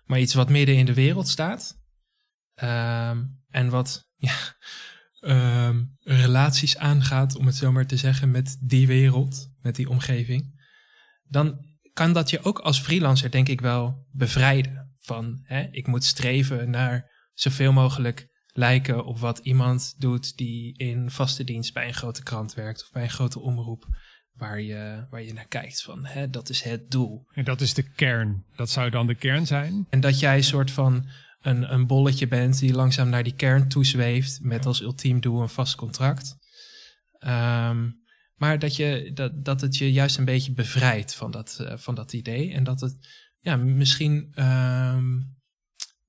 maar 0.04 0.20
iets 0.20 0.34
wat 0.34 0.48
midden 0.48 0.76
in 0.76 0.86
de 0.86 0.94
wereld 0.94 1.28
staat, 1.28 1.80
um, 2.62 3.42
en 3.48 3.68
wat 3.68 4.08
ja, 4.16 4.56
um, 5.20 5.96
relaties 6.00 6.76
aangaat, 6.76 7.36
om 7.36 7.46
het 7.46 7.56
zo 7.56 7.72
maar 7.72 7.86
te 7.86 7.96
zeggen, 7.96 8.30
met 8.30 8.56
die 8.60 8.86
wereld, 8.86 9.50
met 9.60 9.74
die 9.74 9.88
omgeving, 9.88 10.60
dan 11.22 11.69
kan 11.92 12.12
dat 12.12 12.30
je 12.30 12.44
ook 12.44 12.58
als 12.58 12.80
freelancer, 12.80 13.30
denk 13.30 13.48
ik 13.48 13.60
wel, 13.60 14.06
bevrijden 14.12 14.94
van 14.96 15.40
hè, 15.42 15.68
ik 15.70 15.86
moet 15.86 16.04
streven 16.04 16.70
naar 16.70 17.10
zoveel 17.34 17.72
mogelijk 17.72 18.28
lijken 18.52 19.04
op 19.04 19.18
wat 19.18 19.38
iemand 19.38 19.94
doet 19.98 20.36
die 20.36 20.78
in 20.78 21.10
vaste 21.10 21.44
dienst 21.44 21.74
bij 21.74 21.86
een 21.86 21.94
grote 21.94 22.22
krant 22.22 22.54
werkt 22.54 22.82
of 22.82 22.90
bij 22.90 23.02
een 23.02 23.10
grote 23.10 23.40
omroep 23.40 23.86
waar 24.32 24.60
je, 24.60 25.06
waar 25.10 25.22
je 25.22 25.32
naar 25.32 25.48
kijkt. 25.48 25.82
Van, 25.82 26.06
hè, 26.06 26.30
dat 26.30 26.48
is 26.48 26.62
het 26.62 26.90
doel. 26.90 27.26
En 27.32 27.44
dat 27.44 27.60
is 27.60 27.74
de 27.74 27.82
kern. 27.82 28.44
Dat 28.56 28.70
zou 28.70 28.90
dan 28.90 29.06
de 29.06 29.14
kern 29.14 29.46
zijn. 29.46 29.86
En 29.90 30.00
dat 30.00 30.20
jij 30.20 30.36
een 30.36 30.44
soort 30.44 30.70
van 30.70 31.08
een, 31.40 31.72
een 31.72 31.86
bolletje 31.86 32.28
bent 32.28 32.58
die 32.58 32.74
langzaam 32.74 33.08
naar 33.08 33.22
die 33.22 33.34
kern 33.34 33.68
toezweeft 33.68 34.38
met 34.42 34.66
als 34.66 34.82
ultiem 34.82 35.20
doel 35.20 35.40
een 35.40 35.48
vast 35.48 35.74
contract. 35.74 36.36
Um, 37.26 37.98
maar 38.40 38.58
dat, 38.58 38.76
je, 38.76 39.10
dat, 39.14 39.44
dat 39.44 39.60
het 39.60 39.76
je 39.76 39.92
juist 39.92 40.18
een 40.18 40.24
beetje 40.24 40.52
bevrijdt 40.52 41.14
van 41.14 41.30
dat, 41.30 41.58
uh, 41.60 41.76
van 41.76 41.94
dat 41.94 42.12
idee. 42.12 42.52
En 42.52 42.64
dat 42.64 42.80
het 42.80 42.96
ja, 43.38 43.56
misschien 43.56 44.32
um, 44.94 45.36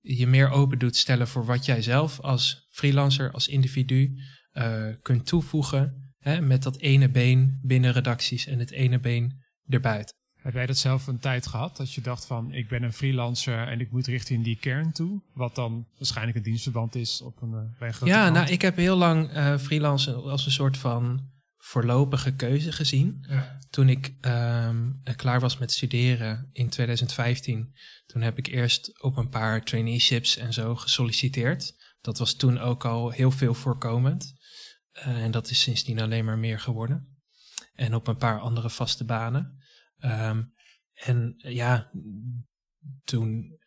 je 0.02 0.28
meer 0.28 0.50
open 0.50 0.80
doet 0.80 0.96
stellen 0.96 1.28
voor 1.28 1.46
wat 1.46 1.66
jij 1.66 1.82
zelf 1.82 2.20
als 2.20 2.68
freelancer, 2.70 3.32
als 3.32 3.48
individu 3.48 4.20
uh, 4.54 4.88
kunt 5.02 5.26
toevoegen. 5.26 6.14
Hè, 6.20 6.42
met 6.42 6.64
dat 6.64 6.78
ene 6.78 7.10
been 7.10 7.60
binnen 7.62 7.92
redacties 7.92 8.46
en 8.46 8.60
het 8.60 8.72
ene 8.72 9.00
been 9.00 9.42
erbuiten. 9.68 10.16
Heb 10.36 10.54
jij 10.54 10.66
dat 10.66 10.78
zelf 10.78 11.08
een 11.08 11.20
tijd 11.20 11.48
gehad? 11.48 11.78
Dat 11.78 11.94
je 11.94 12.02
dacht 12.02 12.26
van 12.26 12.54
ik 12.54 12.68
ben 12.68 12.84
een 12.84 12.94
freelancer 12.94 13.68
en 13.68 13.80
ik 13.80 13.92
moet 13.92 14.08
richting 14.08 14.44
die 14.44 14.58
kern 14.58 14.92
toe? 14.92 15.22
Wat 15.34 15.56
dan 15.56 15.88
waarschijnlijk 15.98 16.38
een 16.38 16.44
dienstverband 16.44 16.96
is 16.96 17.22
op 17.22 17.42
een, 17.42 17.52
uh, 17.52 17.80
bij 17.80 17.88
een 17.88 17.94
grote 17.94 18.14
Ja, 18.14 18.30
nou 18.30 18.50
ik 18.50 18.62
heb 18.62 18.76
heel 18.76 18.98
lang 18.98 19.36
uh, 19.36 19.58
freelancen 19.58 20.24
als 20.24 20.46
een 20.46 20.52
soort 20.52 20.78
van 20.78 21.30
voorlopige 21.64 22.36
keuze 22.36 22.72
gezien. 22.72 23.26
Ja. 23.30 23.58
Toen 23.70 23.90
ik 23.90 24.14
um, 24.22 25.02
klaar 25.16 25.40
was 25.40 25.58
met 25.58 25.72
studeren 25.72 26.50
in 26.52 26.70
2015, 26.70 27.76
toen 28.06 28.22
heb 28.22 28.38
ik 28.38 28.48
eerst 28.48 29.02
op 29.02 29.18
een 29.18 29.30
paar 29.30 29.64
traineeships 29.64 30.38
en 30.38 30.54
zo 30.54 30.76
gesolliciteerd. 30.76 31.76
Dat 32.02 32.18
was 32.18 32.34
toen 32.34 32.60
ook 32.60 32.86
al 32.86 33.10
heel 33.10 33.32
veel 33.32 33.54
voorkomend. 33.54 34.34
Uh, 34.94 35.24
en 35.24 35.32
dat 35.32 35.50
is 35.50 35.62
sindsdien 35.62 36.02
alleen 36.02 36.26
maar 36.26 36.38
meer 36.38 36.60
geworden. 36.60 37.22
En 37.74 37.96
op 37.96 38.08
een 38.08 38.18
paar 38.18 38.40
andere 38.40 38.70
vaste 38.70 39.06
banen. 39.06 39.64
Um, 40.00 40.54
en 40.94 41.34
ja, 41.38 41.92
toen 43.04 43.60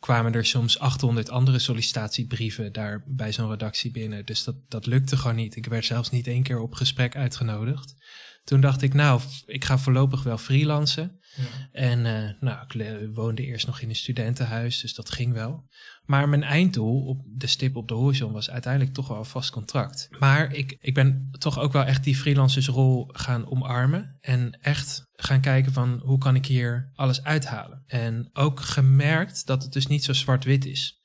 kwamen 0.00 0.32
er 0.32 0.46
soms 0.46 0.78
800 0.78 1.30
andere 1.30 1.58
sollicitatiebrieven 1.58 2.72
daar 2.72 3.02
bij 3.06 3.32
zo'n 3.32 3.50
redactie 3.50 3.90
binnen. 3.90 4.26
Dus 4.26 4.44
dat, 4.44 4.56
dat 4.68 4.86
lukte 4.86 5.16
gewoon 5.16 5.36
niet. 5.36 5.56
Ik 5.56 5.66
werd 5.66 5.84
zelfs 5.84 6.10
niet 6.10 6.26
één 6.26 6.42
keer 6.42 6.60
op 6.60 6.74
gesprek 6.74 7.16
uitgenodigd. 7.16 7.94
Toen 8.44 8.60
dacht 8.60 8.82
ik, 8.82 8.94
nou, 8.94 9.20
ik 9.46 9.64
ga 9.64 9.78
voorlopig 9.78 10.22
wel 10.22 10.38
freelancen. 10.38 11.20
Ja. 11.36 11.68
En 11.72 11.98
uh, 11.98 12.40
nou, 12.40 12.64
ik 12.78 13.14
woonde 13.14 13.44
eerst 13.44 13.66
nog 13.66 13.80
in 13.80 13.88
een 13.88 13.96
studentenhuis, 13.96 14.80
dus 14.80 14.94
dat 14.94 15.10
ging 15.10 15.32
wel. 15.32 15.68
Maar 16.04 16.28
mijn 16.28 16.42
einddoel, 16.42 17.06
op 17.06 17.24
de 17.26 17.46
stip 17.46 17.76
op 17.76 17.88
de 17.88 17.94
horizon, 17.94 18.32
was 18.32 18.50
uiteindelijk 18.50 18.94
toch 18.94 19.08
wel 19.08 19.18
een 19.18 19.24
vast 19.24 19.50
contract. 19.50 20.08
Maar 20.18 20.52
ik, 20.52 20.76
ik 20.80 20.94
ben 20.94 21.28
toch 21.38 21.58
ook 21.58 21.72
wel 21.72 21.84
echt 21.84 22.04
die 22.04 22.16
freelancersrol 22.16 23.08
gaan 23.12 23.50
omarmen. 23.50 24.16
En 24.20 24.58
echt 24.60 25.04
gaan 25.12 25.40
kijken 25.40 25.72
van 25.72 26.00
hoe 26.04 26.18
kan 26.18 26.34
ik 26.34 26.46
hier 26.46 26.90
alles 26.94 27.22
uithalen. 27.22 27.82
En 27.86 28.30
ook 28.32 28.60
gemerkt 28.60 29.46
dat 29.46 29.62
het 29.62 29.72
dus 29.72 29.86
niet 29.86 30.04
zo 30.04 30.12
zwart-wit 30.12 30.64
is. 30.64 31.00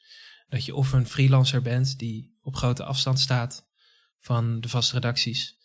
Dat 0.48 0.66
je 0.66 0.76
of 0.76 0.94
een 0.94 1.08
freelancer 1.08 1.62
bent 1.62 1.98
die 1.98 2.38
op 2.42 2.56
grote 2.56 2.84
afstand 2.84 3.20
staat 3.20 3.68
van 4.20 4.60
de 4.60 4.70
vaste 4.70 4.94
redacties. 4.94 5.57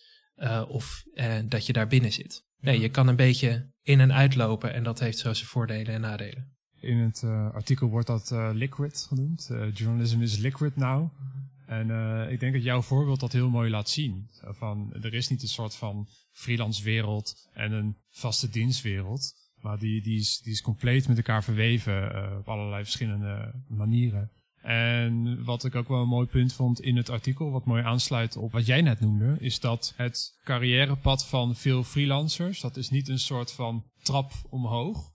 Uh, 0.43 0.63
of 0.69 1.05
uh, 1.15 1.39
dat 1.45 1.67
je 1.67 1.73
daar 1.73 1.87
binnen 1.87 2.13
zit. 2.13 2.45
Nee, 2.61 2.81
je 2.81 2.89
kan 2.89 3.09
een 3.09 3.17
beetje 3.17 3.71
in- 3.83 4.01
en 4.01 4.13
uitlopen 4.13 4.73
en 4.73 4.83
dat 4.83 5.01
heeft 5.01 5.19
zo 5.19 5.33
zijn 5.33 5.49
voordelen 5.49 5.95
en 5.95 6.01
nadelen. 6.01 6.57
In 6.81 6.97
het 6.97 7.23
uh, 7.25 7.55
artikel 7.55 7.89
wordt 7.89 8.07
dat 8.07 8.31
liquid 8.53 9.07
genoemd. 9.09 9.51
journalism 9.75 10.21
is 10.21 10.37
liquid 10.37 10.77
now. 10.77 11.11
En 11.67 11.91
ik 12.31 12.41
denk 12.41 12.53
dat 12.53 12.63
jouw 12.63 12.83
voorbeeld 12.83 13.21
dat 13.21 13.33
heel 13.33 13.51
mooi 13.51 13.71
laat 13.71 13.89
zien. 13.89 14.29
Van, 14.43 14.95
er 15.03 15.15
is 15.15 15.29
niet 15.29 15.43
een 15.43 15.49
soort 15.49 15.75
van 15.75 16.09
freelance 16.33 16.83
wereld 16.83 17.49
en 17.53 17.73
een 17.73 17.97
vaste 18.11 18.49
dienstwereld. 18.49 19.33
Maar 19.61 19.79
die, 19.79 20.03
die, 20.03 20.19
is, 20.19 20.39
die 20.39 20.53
is 20.53 20.61
compleet 20.63 21.09
met 21.09 21.17
elkaar 21.17 21.45
verweven 21.45 22.39
op 22.39 22.49
allerlei 22.49 22.83
verschillende 22.83 23.53
manieren. 23.69 24.31
En 24.63 25.45
wat 25.45 25.65
ik 25.65 25.75
ook 25.75 25.89
wel 25.89 26.03
een 26.03 26.09
mooi 26.09 26.27
punt 26.27 26.53
vond 26.53 26.81
in 26.81 26.97
het 26.97 27.11
artikel, 27.11 27.51
wat 27.51 27.65
mooi 27.65 27.83
aansluit 27.83 28.37
op 28.37 28.53
wat 28.53 28.67
jij 28.67 28.81
net 28.81 29.01
noemde, 29.01 29.37
is 29.39 29.61
dat 29.61 29.95
het 29.97 30.39
carrièrepad 30.45 31.27
van 31.27 31.57
veel 31.57 31.85
freelancers, 31.85 32.61
dat 32.61 32.77
is 32.77 32.91
niet 32.91 33.09
een 33.09 33.19
soort 33.19 33.53
van 33.53 33.85
trap 34.03 34.33
omhoog. 34.51 35.11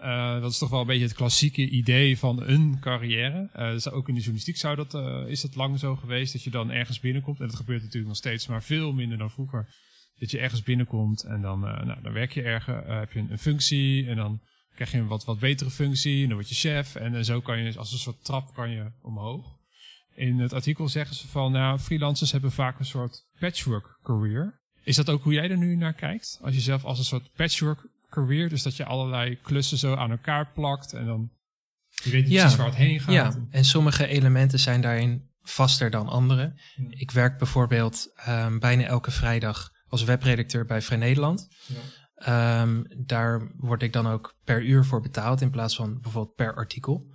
Uh, 0.00 0.40
dat 0.40 0.50
is 0.50 0.58
toch 0.58 0.70
wel 0.70 0.80
een 0.80 0.86
beetje 0.86 1.04
het 1.04 1.14
klassieke 1.14 1.68
idee 1.68 2.18
van 2.18 2.42
een 2.42 2.78
carrière. 2.80 3.50
Uh, 3.56 3.94
ook 3.94 4.08
in 4.08 4.14
de 4.14 4.20
journalistiek 4.20 4.56
zou 4.56 4.76
dat, 4.76 4.94
uh, 4.94 5.22
is 5.26 5.42
het 5.42 5.54
lang 5.54 5.78
zo 5.78 5.96
geweest 5.96 6.32
dat 6.32 6.42
je 6.42 6.50
dan 6.50 6.70
ergens 6.70 7.00
binnenkomt. 7.00 7.40
En 7.40 7.46
dat 7.46 7.56
gebeurt 7.56 7.80
natuurlijk 7.80 8.08
nog 8.08 8.16
steeds, 8.16 8.46
maar 8.46 8.62
veel 8.62 8.92
minder 8.92 9.18
dan 9.18 9.30
vroeger. 9.30 9.74
Dat 10.18 10.30
je 10.30 10.38
ergens 10.38 10.62
binnenkomt 10.62 11.22
en 11.22 11.40
dan, 11.40 11.60
nou, 11.60 12.02
dan 12.02 12.12
werk 12.12 12.32
je 12.32 12.42
ergens, 12.42 12.86
heb 12.86 13.12
je 13.12 13.24
een 13.28 13.38
functie 13.38 14.06
en 14.06 14.16
dan 14.16 14.40
krijg 14.74 14.90
je 14.90 14.98
een 14.98 15.06
wat, 15.06 15.24
wat 15.24 15.38
betere 15.38 15.70
functie 15.70 16.22
en 16.22 16.28
dan 16.28 16.36
word 16.36 16.48
je 16.48 16.54
chef. 16.54 16.94
En, 16.94 17.14
en 17.14 17.24
zo 17.24 17.40
kan 17.40 17.58
je 17.58 17.78
als 17.78 17.92
een 17.92 17.98
soort 17.98 18.24
trap 18.24 18.54
kan 18.54 18.70
je 18.70 18.90
omhoog. 19.02 19.46
In 20.14 20.38
het 20.38 20.52
artikel 20.52 20.88
zeggen 20.88 21.16
ze 21.16 21.28
van, 21.28 21.52
nou, 21.52 21.78
freelancers 21.78 22.32
hebben 22.32 22.52
vaak 22.52 22.78
een 22.78 22.84
soort 22.84 23.26
patchwork 23.38 23.98
career. 24.02 24.62
Is 24.82 24.96
dat 24.96 25.10
ook 25.10 25.22
hoe 25.22 25.32
jij 25.32 25.50
er 25.50 25.58
nu 25.58 25.76
naar 25.76 25.94
kijkt? 25.94 26.38
Als 26.42 26.54
je 26.54 26.60
zelf 26.60 26.84
als 26.84 26.98
een 26.98 27.04
soort 27.04 27.32
patchwork 27.32 27.88
career, 28.10 28.48
dus 28.48 28.62
dat 28.62 28.76
je 28.76 28.84
allerlei 28.84 29.38
klussen 29.42 29.78
zo 29.78 29.94
aan 29.94 30.10
elkaar 30.10 30.52
plakt 30.52 30.92
en 30.92 31.06
dan 31.06 31.30
je 32.02 32.10
weet 32.10 32.22
niet 32.22 32.32
ja, 32.32 32.40
precies 32.40 32.58
waar 32.58 32.66
het 32.66 32.76
heen 32.76 33.00
gaat. 33.00 33.14
Ja, 33.14 33.34
en 33.50 33.64
sommige 33.64 34.06
elementen 34.06 34.58
zijn 34.58 34.80
daarin 34.80 35.30
vaster 35.42 35.90
dan 35.90 36.08
andere. 36.08 36.60
Ik 36.88 37.10
werk 37.10 37.38
bijvoorbeeld 37.38 38.12
um, 38.28 38.58
bijna 38.58 38.84
elke 38.84 39.10
vrijdag 39.10 39.70
als 39.88 40.04
webredacteur 40.04 40.64
bij 40.64 40.82
Vrij 40.82 40.98
Nederland. 40.98 41.48
Ja. 41.66 41.76
Um, 42.28 42.84
daar 43.06 43.50
word 43.56 43.82
ik 43.82 43.92
dan 43.92 44.06
ook 44.06 44.36
per 44.44 44.62
uur 44.62 44.84
voor 44.84 45.00
betaald 45.00 45.40
in 45.40 45.50
plaats 45.50 45.76
van 45.76 46.00
bijvoorbeeld 46.00 46.34
per 46.34 46.54
artikel. 46.54 47.12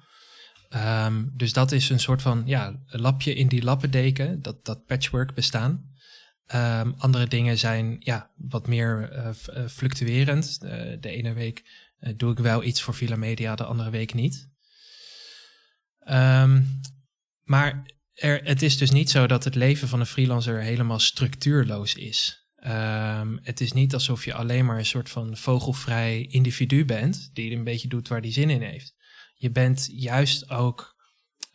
Um, 0.70 1.32
dus 1.36 1.54
dat 1.54 1.72
is 1.72 1.90
een 1.90 2.00
soort 2.00 2.22
van 2.22 2.44
ja, 2.46 2.84
lapje 2.86 3.34
in 3.34 3.48
die 3.48 3.64
lappendeken, 3.64 4.42
dat, 4.42 4.66
dat 4.66 4.86
patchwork 4.86 5.34
bestaan. 5.34 5.90
Um, 6.56 6.94
andere 6.98 7.28
dingen 7.28 7.58
zijn 7.58 7.96
ja, 8.00 8.32
wat 8.36 8.68
meer 8.68 9.14
uh, 9.14 9.68
fluctuerend. 9.68 10.60
Uh, 10.62 10.70
de 11.00 11.10
ene 11.10 11.34
week 11.34 11.64
doe 12.16 12.32
ik 12.32 12.38
wel 12.38 12.64
iets 12.64 12.82
voor 12.82 12.94
Villa 12.94 13.16
Media, 13.16 13.56
de 13.56 13.64
andere 13.64 13.90
week 13.90 14.14
niet. 14.14 14.50
maar 17.44 17.94
er, 18.14 18.44
het 18.44 18.62
is 18.62 18.78
dus 18.78 18.92
niet 18.92 19.10
zo 19.10 19.28
dat 19.28 19.44
het 19.44 19.56
leven 19.56 19.88
van 19.88 20.00
een 20.00 20.06
freelancer 20.06 20.62
helemaal 20.62 21.00
structuurloos 21.00 21.96
is. 21.96 22.39
Um, 22.68 23.40
het 23.42 23.62
is 23.62 23.72
niet 23.72 23.94
alsof 23.94 24.26
je 24.26 24.34
alleen 24.34 24.66
maar 24.66 24.78
een 24.78 24.86
soort 24.86 25.10
van 25.10 25.38
vogelvrij 25.38 26.22
individu 26.22 26.86
bent, 26.86 27.30
die 27.34 27.56
een 27.56 27.64
beetje 27.64 27.88
doet 27.88 28.08
waar 28.08 28.22
die 28.22 28.32
zin 28.32 28.50
in 28.50 28.62
heeft. 28.62 28.96
Je 29.36 29.52
bent 29.52 29.90
juist 29.92 30.50
ook 30.50 30.98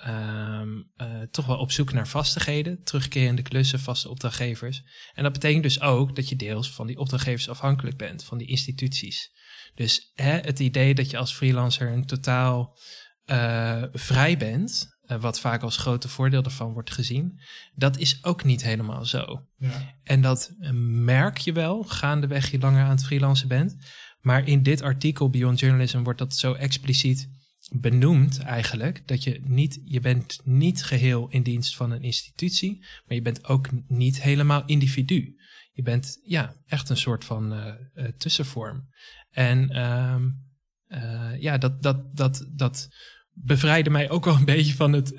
um, 0.07 0.91
uh, 0.97 1.23
toch 1.31 1.47
wel 1.47 1.59
op 1.59 1.73
zoek 1.73 1.93
naar 1.93 2.09
vastigheden, 2.09 2.83
terugkerende 2.83 3.43
klussen, 3.43 3.81
vaste 3.81 4.09
opdrachtgevers. 4.09 4.83
En 5.15 5.23
dat 5.23 5.33
betekent 5.33 5.63
dus 5.63 5.81
ook 5.81 6.17
dat 6.17 6.29
je 6.29 6.37
deels 6.37 6.71
van 6.71 6.87
die 6.87 6.99
opdrachtgevers 6.99 7.49
afhankelijk 7.49 7.97
bent, 7.97 8.25
van 8.25 8.39
die 8.39 8.49
instituties. 8.49 9.33
Dus 9.75 10.11
hè, 10.15 10.39
het 10.39 10.59
idee 10.59 10.95
dat 10.95 11.11
je 11.11 11.19
als 11.19 11.35
freelancer 11.35 11.93
een 11.93 12.07
totaal 12.07 12.79
uh, 13.27 13.83
vrij 13.93 14.37
bent, 14.37 14.94
uh, 15.07 15.21
wat 15.21 15.41
vaak 15.41 15.63
als 15.63 15.77
grote 15.77 16.09
voordeel 16.09 16.43
ervan 16.43 16.73
wordt 16.73 16.93
gezien, 16.93 17.41
dat 17.75 17.99
is 17.99 18.25
ook 18.25 18.45
niet 18.45 18.63
helemaal 18.63 19.05
zo. 19.05 19.47
Ja. 19.59 19.95
En 20.03 20.21
dat 20.21 20.53
merk 20.85 21.39
je 21.39 21.53
wel 21.53 21.83
gaandeweg 21.83 22.51
je 22.51 22.59
langer 22.59 22.85
aan 22.85 22.91
het 22.91 23.05
freelancen 23.05 23.49
bent. 23.49 23.77
Maar 24.21 24.49
in 24.49 24.63
dit 24.63 24.83
artikel 24.83 25.31
Beyond 25.31 25.61
Journalism 25.61 26.03
wordt 26.03 26.19
dat 26.19 26.37
zo 26.37 26.53
expliciet 26.53 27.29
benoemt 27.71 28.39
eigenlijk 28.39 29.03
dat 29.07 29.25
je 29.25 29.41
niet, 29.45 29.81
je 29.85 30.01
bent 30.01 30.41
niet 30.45 30.85
geheel 30.85 31.29
in 31.29 31.43
dienst 31.43 31.77
van 31.77 31.91
een 31.91 32.03
institutie, 32.03 32.79
maar 32.81 33.15
je 33.17 33.23
bent 33.23 33.45
ook 33.45 33.69
niet 33.89 34.23
helemaal 34.23 34.63
individu. 34.67 35.37
Je 35.73 35.83
bent 35.83 36.21
ja, 36.25 36.57
echt 36.67 36.89
een 36.89 36.97
soort 36.97 37.25
van 37.25 37.53
uh, 37.53 37.75
uh, 37.95 38.09
tussenvorm. 38.09 38.89
En 39.31 39.79
um, 39.79 40.45
uh, 40.89 41.41
ja, 41.41 41.59
dat, 41.59 41.83
dat, 41.83 42.17
dat, 42.17 42.47
dat 42.53 42.89
bevrijdde 43.35 43.91
mij 43.91 44.11
ook 44.11 44.25
wel 44.25 44.37
een 44.37 44.45
beetje 44.45 44.75
van 44.75 44.93
het 44.93 45.15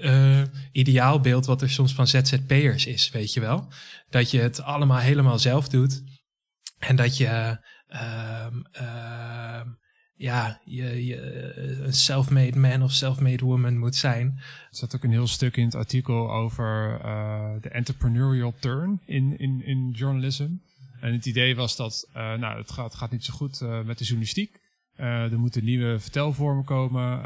ideaalbeeld 0.71 1.45
wat 1.45 1.61
er 1.61 1.69
soms 1.69 1.93
van 1.93 2.07
ZZP'ers 2.07 2.85
is, 2.85 3.09
weet 3.09 3.33
je 3.33 3.39
wel. 3.39 3.67
Dat 4.09 4.31
je 4.31 4.39
het 4.39 4.61
allemaal 4.61 4.99
helemaal 4.99 5.39
zelf 5.39 5.69
doet 5.69 6.03
en 6.79 6.95
dat 6.95 7.17
je 7.17 7.59
ehm, 7.87 8.61
ehm, 8.71 9.67
ja, 10.15 10.61
je, 10.65 11.05
je 11.05 11.53
een 11.83 11.93
self-made 11.93 12.59
man 12.59 12.83
of 12.83 12.91
self-made 12.91 13.45
woman 13.45 13.77
moet 13.77 13.95
zijn. 13.95 14.33
Er 14.37 14.75
zat 14.75 14.95
ook 14.95 15.03
een 15.03 15.11
heel 15.11 15.27
stuk 15.27 15.57
in 15.57 15.65
het 15.65 15.75
artikel 15.75 16.31
over 16.31 17.01
uh, 17.05 17.51
de 17.61 17.69
entrepreneurial 17.69 18.55
turn 18.59 19.01
in, 19.05 19.39
in, 19.39 19.65
in 19.65 19.91
journalism. 19.91 20.49
En 20.99 21.13
het 21.13 21.25
idee 21.25 21.55
was 21.55 21.75
dat, 21.75 22.09
nou, 22.13 22.57
het 22.57 22.71
gaat, 22.71 22.95
gaat 22.95 23.11
niet 23.11 23.25
zo 23.25 23.33
goed 23.33 23.61
met 23.85 23.97
de 23.97 24.03
journalistiek. 24.03 24.59
Er 24.95 25.39
moeten 25.39 25.63
nieuwe 25.63 25.99
vertelvormen 25.99 26.63
komen. 26.63 27.21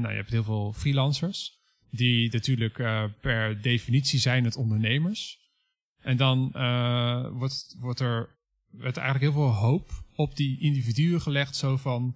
nou, 0.00 0.08
je 0.08 0.16
hebt 0.16 0.30
heel 0.30 0.44
veel 0.44 0.72
freelancers. 0.72 1.56
Die 1.90 2.32
natuurlijk 2.32 2.74
per 3.20 3.62
definitie 3.62 4.18
zijn 4.18 4.44
het 4.44 4.56
ondernemers. 4.56 5.38
En 6.00 6.16
dan 6.16 6.50
wordt, 7.32 7.76
wordt 7.78 8.00
er 8.00 8.38
werd 8.70 8.96
eigenlijk 8.96 9.32
heel 9.32 9.42
veel 9.42 9.54
hoop 9.54 9.90
op 10.14 10.36
die 10.36 10.60
individuen 10.60 11.20
gelegd. 11.20 11.56
Zo 11.56 11.76
van, 11.76 12.14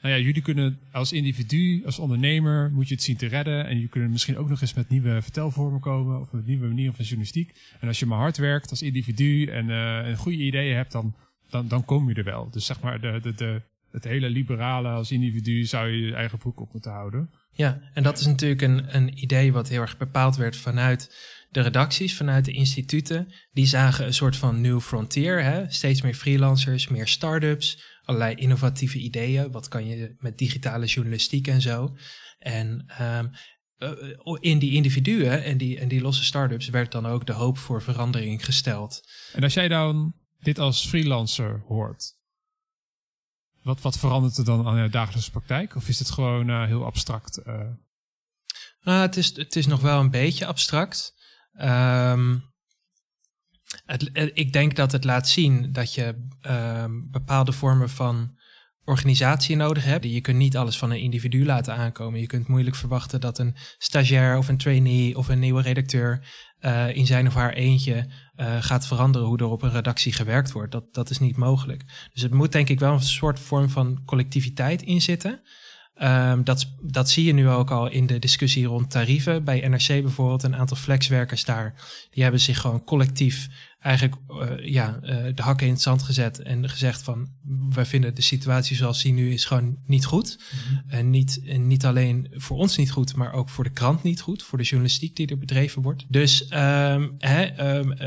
nou 0.00 0.14
ja, 0.14 0.20
jullie 0.20 0.42
kunnen 0.42 0.78
als 0.92 1.12
individu, 1.12 1.82
als 1.84 1.98
ondernemer, 1.98 2.70
moet 2.72 2.88
je 2.88 2.94
het 2.94 3.02
zien 3.02 3.16
te 3.16 3.26
redden. 3.26 3.66
En 3.66 3.74
jullie 3.74 3.88
kunnen 3.88 4.10
misschien 4.10 4.36
ook 4.36 4.48
nog 4.48 4.60
eens 4.60 4.74
met 4.74 4.88
nieuwe 4.88 5.22
vertelvormen 5.22 5.80
komen. 5.80 6.20
Of 6.20 6.32
met 6.32 6.46
nieuwe 6.46 6.66
manieren 6.66 6.94
van 6.94 7.04
journalistiek. 7.04 7.52
En 7.80 7.88
als 7.88 7.98
je 7.98 8.06
maar 8.06 8.18
hard 8.18 8.36
werkt 8.36 8.70
als 8.70 8.82
individu 8.82 9.46
en 9.46 9.68
uh, 9.68 10.18
goede 10.18 10.38
ideeën 10.38 10.76
hebt, 10.76 10.92
dan, 10.92 11.14
dan, 11.48 11.68
dan 11.68 11.84
kom 11.84 12.08
je 12.08 12.14
er 12.14 12.24
wel. 12.24 12.50
Dus 12.50 12.66
zeg 12.66 12.80
maar, 12.80 13.00
de, 13.00 13.18
de, 13.22 13.34
de, 13.34 13.62
het 13.92 14.04
hele 14.04 14.30
liberale 14.30 14.88
als 14.88 15.10
individu 15.10 15.64
zou 15.64 15.88
je 15.88 16.06
je 16.06 16.14
eigen 16.14 16.38
broek 16.38 16.60
op 16.60 16.72
moeten 16.72 16.90
houden. 16.90 17.30
Ja, 17.52 17.80
en 17.92 18.02
dat 18.02 18.18
is 18.18 18.26
natuurlijk 18.26 18.62
een, 18.62 18.96
een 18.96 19.22
idee 19.22 19.52
wat 19.52 19.68
heel 19.68 19.80
erg 19.80 19.96
bepaald 19.96 20.36
werd 20.36 20.56
vanuit 20.56 21.16
de 21.50 21.60
redacties, 21.60 22.16
vanuit 22.16 22.44
de 22.44 22.52
instituten. 22.52 23.32
Die 23.52 23.66
zagen 23.66 24.06
een 24.06 24.14
soort 24.14 24.36
van 24.36 24.60
new 24.60 24.80
frontier. 24.80 25.42
Hè? 25.42 25.70
Steeds 25.70 26.02
meer 26.02 26.14
freelancers, 26.14 26.88
meer 26.88 27.08
start-ups, 27.08 27.98
allerlei 28.04 28.34
innovatieve 28.34 28.98
ideeën. 28.98 29.50
Wat 29.50 29.68
kan 29.68 29.86
je 29.86 30.14
met 30.18 30.38
digitale 30.38 30.86
journalistiek 30.86 31.46
en 31.46 31.60
zo. 31.60 31.96
En 32.38 32.86
um, 33.00 33.30
in 34.40 34.58
die 34.58 34.72
individuen 34.72 35.44
en 35.44 35.58
die, 35.58 35.78
en 35.78 35.88
die 35.88 36.00
losse 36.00 36.24
start-ups 36.24 36.68
werd 36.68 36.92
dan 36.92 37.06
ook 37.06 37.26
de 37.26 37.32
hoop 37.32 37.58
voor 37.58 37.82
verandering 37.82 38.44
gesteld. 38.44 39.00
En 39.32 39.42
als 39.42 39.54
jij 39.54 39.68
dan 39.68 40.14
dit 40.38 40.58
als 40.58 40.86
freelancer 40.86 41.62
hoort, 41.66 42.18
wat, 43.62 43.80
wat 43.80 43.98
verandert 43.98 44.36
er 44.36 44.44
dan 44.44 44.66
aan 44.66 44.82
je 44.82 44.88
dagelijkse 44.88 45.30
praktijk? 45.30 45.76
Of 45.76 45.88
is 45.88 45.98
het 45.98 46.10
gewoon 46.10 46.48
uh, 46.48 46.64
heel 46.64 46.84
abstract? 46.84 47.40
Uh? 47.46 47.60
Het, 48.80 49.16
is, 49.16 49.36
het 49.36 49.56
is 49.56 49.66
nog 49.66 49.80
wel 49.80 50.00
een 50.00 50.10
beetje 50.10 50.46
abstract. 50.46 51.14
Um, 51.60 52.48
het, 53.84 54.10
ik 54.34 54.52
denk 54.52 54.76
dat 54.76 54.92
het 54.92 55.04
laat 55.04 55.28
zien 55.28 55.72
dat 55.72 55.94
je 55.94 56.28
um, 56.42 57.10
bepaalde 57.10 57.52
vormen 57.52 57.90
van 57.90 58.38
organisatie 58.84 59.56
nodig 59.56 59.84
hebt. 59.84 60.04
Je 60.04 60.20
kunt 60.20 60.36
niet 60.36 60.56
alles 60.56 60.78
van 60.78 60.90
een 60.90 61.00
individu 61.00 61.44
laten 61.44 61.74
aankomen. 61.74 62.20
Je 62.20 62.26
kunt 62.26 62.48
moeilijk 62.48 62.76
verwachten 62.76 63.20
dat 63.20 63.38
een 63.38 63.56
stagiair 63.78 64.36
of 64.36 64.48
een 64.48 64.58
trainee 64.58 65.16
of 65.16 65.28
een 65.28 65.38
nieuwe 65.38 65.62
redacteur 65.62 66.26
uh, 66.60 66.96
in 66.96 67.06
zijn 67.06 67.26
of 67.26 67.34
haar 67.34 67.52
eentje 67.52 68.06
uh, 68.36 68.56
gaat 68.60 68.86
veranderen 68.86 69.28
hoe 69.28 69.38
er 69.38 69.44
op 69.44 69.62
een 69.62 69.70
redactie 69.70 70.12
gewerkt 70.12 70.52
wordt. 70.52 70.72
Dat, 70.72 70.94
dat 70.94 71.10
is 71.10 71.18
niet 71.18 71.36
mogelijk. 71.36 71.84
Dus 72.12 72.22
het 72.22 72.34
moet 72.34 72.52
denk 72.52 72.68
ik 72.68 72.78
wel 72.78 72.92
een 72.92 73.00
soort 73.00 73.38
vorm 73.38 73.68
van 73.68 74.02
collectiviteit 74.04 74.82
in 74.82 75.00
zitten. 75.00 75.42
Um, 76.02 76.44
dat, 76.44 76.66
dat 76.82 77.10
zie 77.10 77.24
je 77.24 77.32
nu 77.32 77.48
ook 77.48 77.70
al 77.70 77.90
in 77.90 78.06
de 78.06 78.18
discussie 78.18 78.66
rond 78.66 78.90
tarieven. 78.90 79.44
Bij 79.44 79.68
NRC 79.68 79.86
bijvoorbeeld, 79.86 80.42
een 80.42 80.56
aantal 80.56 80.76
flexwerkers 80.76 81.44
daar, 81.44 81.74
die 82.10 82.22
hebben 82.22 82.40
zich 82.40 82.60
gewoon 82.60 82.84
collectief 82.84 83.48
eigenlijk 83.80 84.16
uh, 84.28 84.72
ja, 84.72 84.98
uh, 85.02 85.16
de 85.34 85.42
hakken 85.42 85.66
in 85.66 85.72
het 85.72 85.82
zand 85.82 86.02
gezet 86.02 86.42
en 86.42 86.68
gezegd 86.68 87.02
van 87.02 87.28
wij 87.70 87.86
vinden 87.86 88.14
de 88.14 88.22
situatie 88.22 88.76
zoals 88.76 89.02
die 89.02 89.12
nu 89.12 89.32
is 89.32 89.44
gewoon 89.44 89.76
niet 89.86 90.04
goed. 90.04 90.38
Mm 90.38 90.58
-hmm. 90.58 90.90
En, 90.90 91.10
niet, 91.10 91.40
en 91.46 91.66
niet 91.66 91.84
alleen 91.84 92.28
voor 92.30 92.56
ons 92.56 92.76
niet 92.76 92.90
goed, 92.90 93.16
maar 93.16 93.32
ook 93.32 93.48
voor 93.48 93.64
de 93.64 93.70
krant 93.70 94.02
niet 94.02 94.20
goed, 94.20 94.42
voor 94.42 94.58
de 94.58 94.64
journalistiek 94.64 95.16
die 95.16 95.26
er 95.26 95.38
bedreven 95.38 95.82
wordt. 95.82 96.04
Dus 96.08 96.42
um, 96.42 97.14
hè, 97.18 97.76
um, 97.78 97.92
uh, 97.92 97.98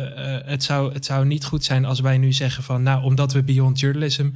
het, 0.46 0.64
zou, 0.64 0.94
het 0.94 1.06
zou 1.06 1.26
niet 1.26 1.46
goed 1.46 1.64
zijn 1.64 1.86
als 1.86 2.00
wij 2.00 2.18
nu 2.18 2.34
zeggen 2.34 2.64
van 2.64 2.84
nou, 2.84 3.04
omdat 3.04 3.34
we 3.34 3.44
beyond 3.44 3.80
journalism 3.80 4.32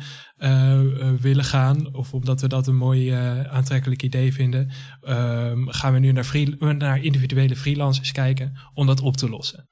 willen 1.20 1.44
gaan, 1.44 1.96
of 1.96 2.14
omdat 2.14 2.42
we 2.42 2.48
dat 2.48 2.68
een 2.68 2.76
mooi 2.76 3.10
aantrekkelijk 3.50 4.04
idee 4.04 4.34
vinden, 4.34 4.72
um, 5.08 5.70
gaan 5.70 5.94
we 5.94 6.00
nu 6.00 6.12
naar, 6.12 6.24
free, 6.24 6.56
naar 6.60 7.02
individuele 7.02 7.56
freelancers 7.56 8.12
kijken 8.12 8.60
om 8.74 8.86
dat 8.86 9.02
op 9.02 9.18
te 9.18 9.30
lossen. 9.30 9.68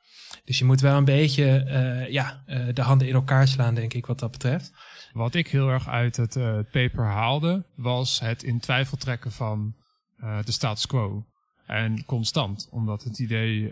Dus 0.46 0.58
je 0.58 0.66
moet 0.66 0.82
wel 0.82 0.98
een 0.98 1.06
beetje 1.06 1.66
uh, 1.68 2.12
ja, 2.12 2.44
uh, 2.48 2.68
de 2.74 2.82
handen 2.82 3.08
in 3.08 3.14
elkaar 3.14 3.48
slaan, 3.48 3.76
denk 3.76 3.94
ik, 3.94 4.06
wat 4.06 4.20
dat 4.20 4.32
betreft. 4.32 4.72
Wat 5.14 5.36
ik 5.36 5.48
heel 5.48 5.70
erg 5.70 5.88
uit 5.88 6.16
het 6.16 6.36
uh, 6.36 6.60
paper 6.72 7.04
haalde, 7.06 7.66
was 7.76 8.20
het 8.20 8.44
in 8.44 8.60
twijfel 8.60 8.98
trekken 8.98 9.32
van 9.32 9.76
de 10.46 10.52
status 10.52 10.86
quo. 10.86 11.26
En 11.66 12.06
constant, 12.06 12.68
omdat 12.72 13.04
het 13.04 13.20
idee, 13.20 13.72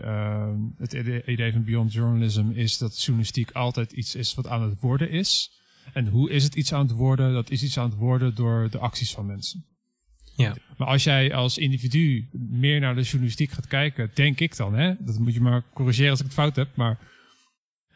het 0.78 0.92
idee 1.26 1.52
van 1.52 1.64
Beyond 1.64 1.92
Journalism 1.92 2.50
is 2.50 2.78
dat 2.78 3.02
journalistiek 3.02 3.50
altijd 3.50 3.92
iets 3.92 4.14
is 4.14 4.34
wat 4.34 4.46
aan 4.46 4.62
het 4.62 4.80
worden 4.80 5.10
is. 5.10 5.50
En 5.92 6.08
hoe 6.08 6.30
is 6.30 6.44
het 6.44 6.54
iets 6.54 6.72
aan 6.72 6.86
het 6.86 6.96
worden? 6.96 7.32
Dat 7.32 7.50
is 7.50 7.62
iets 7.62 7.78
aan 7.78 7.90
het 7.90 7.98
worden 7.98 8.34
door 8.34 8.70
de 8.70 8.78
acties 8.78 9.14
van 9.14 9.26
mensen. 9.26 9.64
Ja. 10.36 10.56
Maar 10.76 10.88
als 10.88 11.04
jij 11.04 11.34
als 11.34 11.58
individu 11.58 12.28
meer 12.32 12.80
naar 12.80 12.94
de 12.94 13.02
journalistiek 13.02 13.50
gaat 13.50 13.66
kijken, 13.66 14.10
denk 14.14 14.40
ik 14.40 14.56
dan, 14.56 14.74
hè, 14.74 14.94
dat 14.98 15.18
moet 15.18 15.34
je 15.34 15.40
maar 15.40 15.62
corrigeren 15.74 16.10
als 16.10 16.20
ik 16.20 16.24
het 16.24 16.34
fout 16.34 16.56
heb, 16.56 16.76
maar 16.76 16.98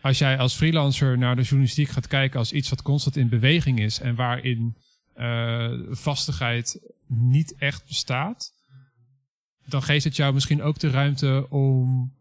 als 0.00 0.18
jij 0.18 0.38
als 0.38 0.54
freelancer 0.54 1.18
naar 1.18 1.36
de 1.36 1.42
journalistiek 1.42 1.88
gaat 1.88 2.06
kijken 2.06 2.38
als 2.38 2.52
iets 2.52 2.68
wat 2.68 2.82
constant 2.82 3.16
in 3.16 3.28
beweging 3.28 3.80
is 3.80 4.00
en 4.00 4.14
waarin 4.14 4.76
uh, 5.16 5.72
vastigheid 5.90 6.94
niet 7.06 7.54
echt 7.58 7.86
bestaat, 7.86 8.52
dan 9.66 9.82
geeft 9.82 10.04
het 10.04 10.16
jou 10.16 10.34
misschien 10.34 10.62
ook 10.62 10.78
de 10.78 10.90
ruimte 10.90 11.46
om 11.50 12.12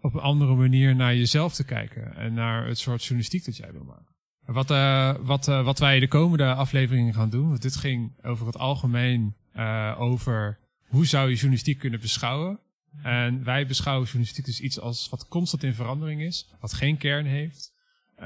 op 0.00 0.14
een 0.14 0.20
andere 0.20 0.54
manier 0.54 0.96
naar 0.96 1.14
jezelf 1.14 1.54
te 1.54 1.64
kijken 1.64 2.16
en 2.16 2.34
naar 2.34 2.66
het 2.66 2.78
soort 2.78 3.00
journalistiek 3.00 3.44
dat 3.44 3.56
jij 3.56 3.72
wil 3.72 3.84
maken. 3.84 4.14
Wat, 4.44 4.70
uh, 4.70 5.14
wat, 5.20 5.48
uh, 5.48 5.64
wat 5.64 5.78
wij 5.78 6.00
de 6.00 6.08
komende 6.08 6.54
afleveringen 6.54 7.14
gaan 7.14 7.30
doen, 7.30 7.48
want 7.48 7.62
dit 7.62 7.76
ging 7.76 8.24
over 8.24 8.46
het 8.46 8.58
algemeen 8.58 9.36
uh, 9.56 9.94
over 9.98 10.58
hoe 10.86 11.06
zou 11.06 11.28
je 11.28 11.34
journalistiek 11.34 11.78
kunnen 11.78 12.00
beschouwen. 12.00 12.58
En 13.02 13.44
wij 13.44 13.66
beschouwen 13.66 14.04
journalistiek 14.04 14.44
dus 14.44 14.60
iets 14.60 14.80
als 14.80 15.08
wat 15.08 15.28
constant 15.28 15.62
in 15.62 15.74
verandering 15.74 16.22
is, 16.22 16.48
wat 16.60 16.72
geen 16.72 16.96
kern 16.96 17.26
heeft, 17.26 17.72
uh, 18.18 18.24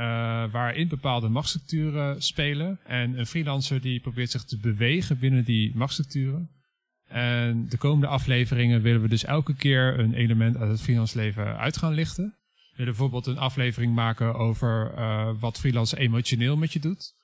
waarin 0.52 0.88
bepaalde 0.88 1.28
machtsstructuren 1.28 2.22
spelen. 2.22 2.80
En 2.84 3.18
een 3.18 3.26
freelancer 3.26 3.80
die 3.80 4.00
probeert 4.00 4.30
zich 4.30 4.44
te 4.44 4.58
bewegen 4.58 5.18
binnen 5.18 5.44
die 5.44 5.76
machtsstructuren. 5.76 6.50
En 7.06 7.68
de 7.68 7.76
komende 7.76 8.06
afleveringen 8.06 8.82
willen 8.82 9.02
we 9.02 9.08
dus 9.08 9.24
elke 9.24 9.54
keer 9.54 9.98
een 9.98 10.14
element 10.14 10.56
uit 10.56 10.70
het 10.70 10.80
freelance 10.80 11.16
leven 11.16 11.58
uit 11.58 11.76
gaan 11.76 11.92
lichten. 11.92 12.24
We 12.24 12.76
willen 12.76 12.92
bijvoorbeeld 12.92 13.26
een 13.26 13.38
aflevering 13.38 13.94
maken 13.94 14.34
over 14.34 14.92
uh, 14.98 15.30
wat 15.40 15.58
freelance 15.58 15.98
emotioneel 15.98 16.56
met 16.56 16.72
je 16.72 16.80
doet. 16.80 17.14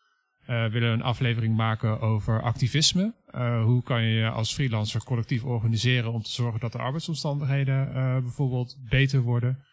Uh, 0.50 0.66
willen 0.66 0.92
een 0.92 1.02
aflevering 1.02 1.56
maken 1.56 2.00
over 2.00 2.42
activisme. 2.42 3.14
Uh, 3.36 3.64
hoe 3.64 3.82
kan 3.82 4.02
je 4.02 4.14
je 4.14 4.28
als 4.28 4.54
freelancer 4.54 5.04
collectief 5.04 5.44
organiseren 5.44 6.12
om 6.12 6.22
te 6.22 6.30
zorgen 6.30 6.60
dat 6.60 6.72
de 6.72 6.78
arbeidsomstandigheden 6.78 7.88
uh, 7.88 8.18
bijvoorbeeld 8.18 8.76
beter 8.88 9.20
worden. 9.20 9.64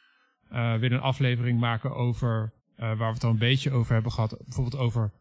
Uh, 0.51 0.73
willen 0.73 0.97
een 0.97 1.03
aflevering 1.03 1.59
maken 1.59 1.95
over, 1.95 2.53
waar 2.75 2.97
we 2.97 3.05
het 3.05 3.23
al 3.23 3.29
een 3.29 3.37
beetje 3.37 3.71
over 3.71 3.93
hebben 3.93 4.11
gehad, 4.11 4.37
bijvoorbeeld 4.43 4.81
over 4.81 5.11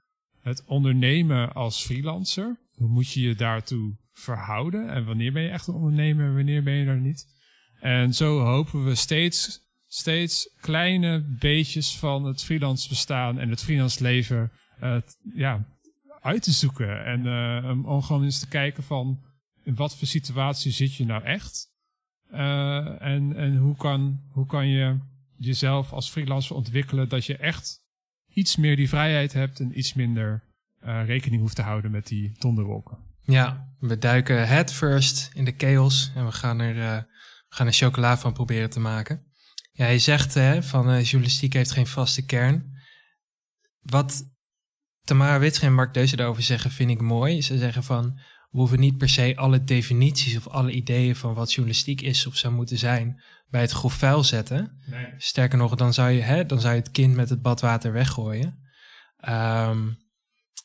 het 0.40 0.64
ondernemen 0.66 1.52
als 1.52 1.84
freelancer. 1.84 2.58
Hoe 2.72 2.88
moet 2.88 3.12
je 3.12 3.20
je 3.20 3.34
daartoe 3.34 3.96
verhouden 4.12 4.90
en 4.90 5.04
wanneer 5.04 5.32
ben 5.32 5.42
je 5.42 5.48
echt 5.48 5.66
een 5.66 5.74
ondernemer 5.74 6.26
en 6.26 6.34
wanneer 6.34 6.62
ben 6.62 6.74
je 6.74 6.86
er 6.86 7.00
niet. 7.00 7.26
En 7.80 8.14
zo 8.14 8.40
hopen 8.40 8.84
we 8.84 8.94
steeds, 8.94 9.60
steeds 9.86 10.54
kleine 10.60 11.36
beetjes 11.38 11.98
van 11.98 12.24
het 12.24 12.44
freelance 12.44 12.88
bestaan 12.88 13.38
en 13.38 13.50
het 13.50 13.62
freelance 13.62 14.02
leven 14.02 14.52
ja, 15.34 15.66
uit 16.22 16.42
te 16.42 16.52
zoeken. 16.52 17.04
En 17.04 17.24
uh, 17.24 17.86
om 17.86 18.02
gewoon 18.02 18.24
eens 18.24 18.38
te 18.38 18.48
kijken 18.48 18.82
van 18.82 19.22
in 19.62 19.74
wat 19.74 19.96
voor 19.96 20.06
situatie 20.06 20.72
zit 20.72 20.94
je 20.94 21.04
nou 21.04 21.22
echt. 21.24 21.70
Uh, 22.32 23.02
en 23.02 23.36
en 23.36 23.56
hoe, 23.56 23.76
kan, 23.76 24.20
hoe 24.30 24.46
kan 24.46 24.68
je 24.68 24.98
jezelf 25.36 25.92
als 25.92 26.10
freelancer 26.10 26.56
ontwikkelen 26.56 27.08
dat 27.08 27.24
je 27.24 27.36
echt 27.36 27.80
iets 28.28 28.56
meer 28.56 28.76
die 28.76 28.88
vrijheid 28.88 29.32
hebt 29.32 29.60
en 29.60 29.78
iets 29.78 29.94
minder 29.94 30.50
rekening 31.04 31.40
hoeft 31.40 31.56
te 31.56 31.62
houden 31.62 31.90
met 31.90 32.06
die 32.06 32.32
donderwolken. 32.38 32.98
Ja, 33.24 33.74
we 33.78 33.98
duiken 33.98 34.48
head 34.48 34.72
first 34.72 35.30
in 35.34 35.44
de 35.44 35.54
chaos 35.56 36.12
en 36.14 36.24
we 36.24 36.32
gaan 36.32 36.60
er, 36.60 36.76
uh, 36.76 36.96
we 37.48 37.54
gaan 37.54 37.66
er 37.66 37.72
chocola 37.72 38.18
van 38.18 38.32
proberen 38.32 38.70
te 38.70 38.80
maken. 38.80 39.26
Ja, 39.72 39.86
je 39.86 39.98
zegt 39.98 40.34
hè, 40.34 40.62
van 40.62 40.90
uh, 40.90 41.04
journalistiek 41.04 41.52
heeft 41.52 41.70
geen 41.70 41.86
vaste 41.86 42.24
kern. 42.24 42.80
Wat 43.80 44.31
Tamara 45.04 45.38
Witsche 45.38 45.66
en 45.66 45.74
Mark 45.74 45.94
Deuze 45.94 46.16
daarover 46.16 46.42
zeggen, 46.42 46.70
vind 46.70 46.90
ik 46.90 47.00
mooi. 47.00 47.42
Ze 47.42 47.58
zeggen 47.58 47.82
van, 47.82 48.20
we 48.50 48.58
hoeven 48.58 48.80
niet 48.80 48.98
per 48.98 49.08
se 49.08 49.36
alle 49.36 49.64
definities 49.64 50.36
of 50.36 50.48
alle 50.48 50.72
ideeën 50.72 51.16
van 51.16 51.34
wat 51.34 51.52
journalistiek 51.52 52.00
is 52.00 52.26
of 52.26 52.36
zou 52.36 52.54
moeten 52.54 52.78
zijn 52.78 53.22
bij 53.48 53.60
het 53.60 53.70
grof 53.70 53.94
vuil 53.94 54.24
zetten. 54.24 54.82
Nee. 54.86 55.06
Sterker 55.16 55.58
nog, 55.58 55.74
dan 55.74 55.94
zou, 55.94 56.10
je, 56.10 56.20
hè, 56.20 56.46
dan 56.46 56.60
zou 56.60 56.74
je 56.74 56.80
het 56.80 56.90
kind 56.90 57.14
met 57.14 57.28
het 57.28 57.42
badwater 57.42 57.92
weggooien. 57.92 58.60
Um, 59.28 60.00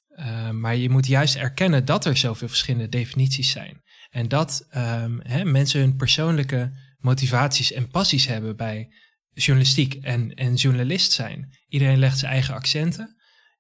uh, 0.10 0.50
maar 0.50 0.76
je 0.76 0.90
moet 0.90 1.08
juist 1.08 1.36
erkennen 1.36 1.86
dat 1.86 2.06
er 2.06 2.18
zoveel 2.18 2.48
verschillende 2.48 2.90
definities 2.90 3.50
zijn. 3.52 3.82
En 4.10 4.28
dat 4.28 4.68
um, 4.76 5.20
hè, 5.24 5.46
mensen 5.46 5.80
hun 5.80 5.96
persoonlijke 5.96 6.72
motivaties 6.98 7.72
en 7.72 7.88
passies 7.88 8.26
hebben 8.28 8.56
bij 8.56 8.94
journalistiek 9.34 9.94
en, 9.94 10.34
en 10.34 10.54
journalist 10.54 11.12
zijn. 11.12 11.58
Iedereen 11.68 12.00
legt 12.00 12.18
zijn 12.18 12.32
eigen 12.32 12.54
accenten. 12.54 13.17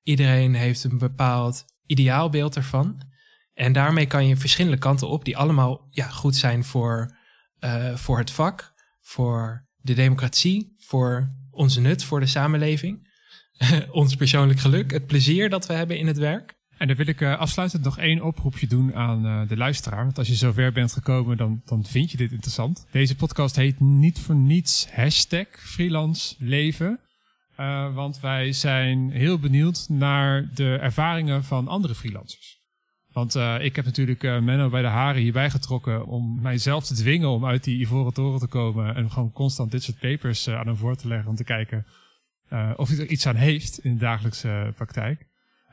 Iedereen 0.07 0.53
heeft 0.53 0.83
een 0.83 0.97
bepaald 0.97 1.65
ideaalbeeld 1.85 2.55
ervan. 2.55 3.01
En 3.53 3.73
daarmee 3.73 4.05
kan 4.05 4.27
je 4.27 4.37
verschillende 4.37 4.77
kanten 4.77 5.09
op, 5.09 5.25
die 5.25 5.37
allemaal 5.37 5.87
ja, 5.89 6.07
goed 6.07 6.35
zijn 6.35 6.63
voor, 6.63 7.17
uh, 7.59 7.95
voor 7.95 8.17
het 8.17 8.31
vak, 8.31 8.73
voor 9.01 9.67
de 9.75 9.93
democratie, 9.93 10.73
voor 10.77 11.27
onze 11.51 11.81
nut, 11.81 12.03
voor 12.03 12.19
de 12.19 12.25
samenleving, 12.25 13.09
ons 13.91 14.15
persoonlijk 14.15 14.59
geluk, 14.59 14.91
het 14.91 15.07
plezier 15.07 15.49
dat 15.49 15.65
we 15.65 15.73
hebben 15.73 15.97
in 15.97 16.07
het 16.07 16.17
werk. 16.17 16.55
En 16.77 16.87
dan 16.87 16.95
wil 16.95 17.07
ik 17.07 17.21
uh, 17.21 17.39
afsluitend 17.39 17.83
nog 17.83 17.97
één 17.97 18.21
oproepje 18.21 18.67
doen 18.67 18.95
aan 18.95 19.25
uh, 19.25 19.47
de 19.47 19.57
luisteraar. 19.57 20.03
Want 20.03 20.17
als 20.17 20.27
je 20.27 20.35
zover 20.35 20.71
bent 20.71 20.91
gekomen, 20.91 21.37
dan, 21.37 21.61
dan 21.65 21.85
vind 21.85 22.11
je 22.11 22.17
dit 22.17 22.31
interessant. 22.31 22.85
Deze 22.91 23.15
podcast 23.15 23.55
heet 23.55 23.79
niet 23.79 24.19
voor 24.19 24.35
niets 24.35 24.87
hashtag 24.91 25.47
freelance 25.51 26.35
leven. 26.39 26.99
Uh, 27.57 27.93
want 27.95 28.19
wij 28.19 28.51
zijn 28.51 29.11
heel 29.11 29.39
benieuwd 29.39 29.85
naar 29.89 30.49
de 30.53 30.77
ervaringen 30.81 31.43
van 31.43 31.67
andere 31.67 31.95
freelancers. 31.95 32.61
Want 33.11 33.35
uh, 33.35 33.55
ik 33.59 33.75
heb 33.75 33.85
natuurlijk 33.85 34.23
uh, 34.23 34.39
Menno 34.39 34.69
bij 34.69 34.81
de 34.81 34.87
haren 34.87 35.21
hierbij 35.21 35.49
getrokken 35.49 36.05
om 36.05 36.41
mijzelf 36.41 36.85
te 36.85 36.93
dwingen 36.93 37.29
om 37.29 37.45
uit 37.45 37.63
die 37.63 37.79
ivoren 37.79 38.13
toren 38.13 38.39
te 38.39 38.47
komen 38.47 38.95
en 38.95 39.11
gewoon 39.11 39.31
constant 39.31 39.71
dit 39.71 39.83
soort 39.83 39.99
papers 39.99 40.49
aan 40.49 40.67
hem 40.67 40.75
voor 40.75 40.95
te 40.95 41.07
leggen 41.07 41.29
om 41.29 41.35
te 41.35 41.43
kijken 41.43 41.85
of 42.75 42.89
hij 42.89 42.97
er 42.97 43.07
iets 43.07 43.27
aan 43.27 43.35
heeft 43.35 43.79
in 43.79 43.93
de 43.93 43.99
dagelijkse 43.99 44.73
praktijk. 44.75 45.27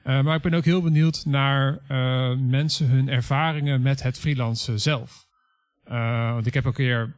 maar 0.05 0.35
ik 0.35 0.43
ben 0.43 0.55
ook 0.55 0.65
heel 0.65 0.83
benieuwd 0.83 1.25
naar 1.27 1.81
mensen 2.39 2.89
hun 2.89 3.09
ervaringen 3.09 3.83
met 3.83 4.03
het 4.03 4.19
freelancen 4.19 4.81
zelf. 4.81 5.27
want 6.35 6.47
ik 6.47 6.55
heb 6.55 6.67
ook 6.67 6.77
weer 6.77 7.15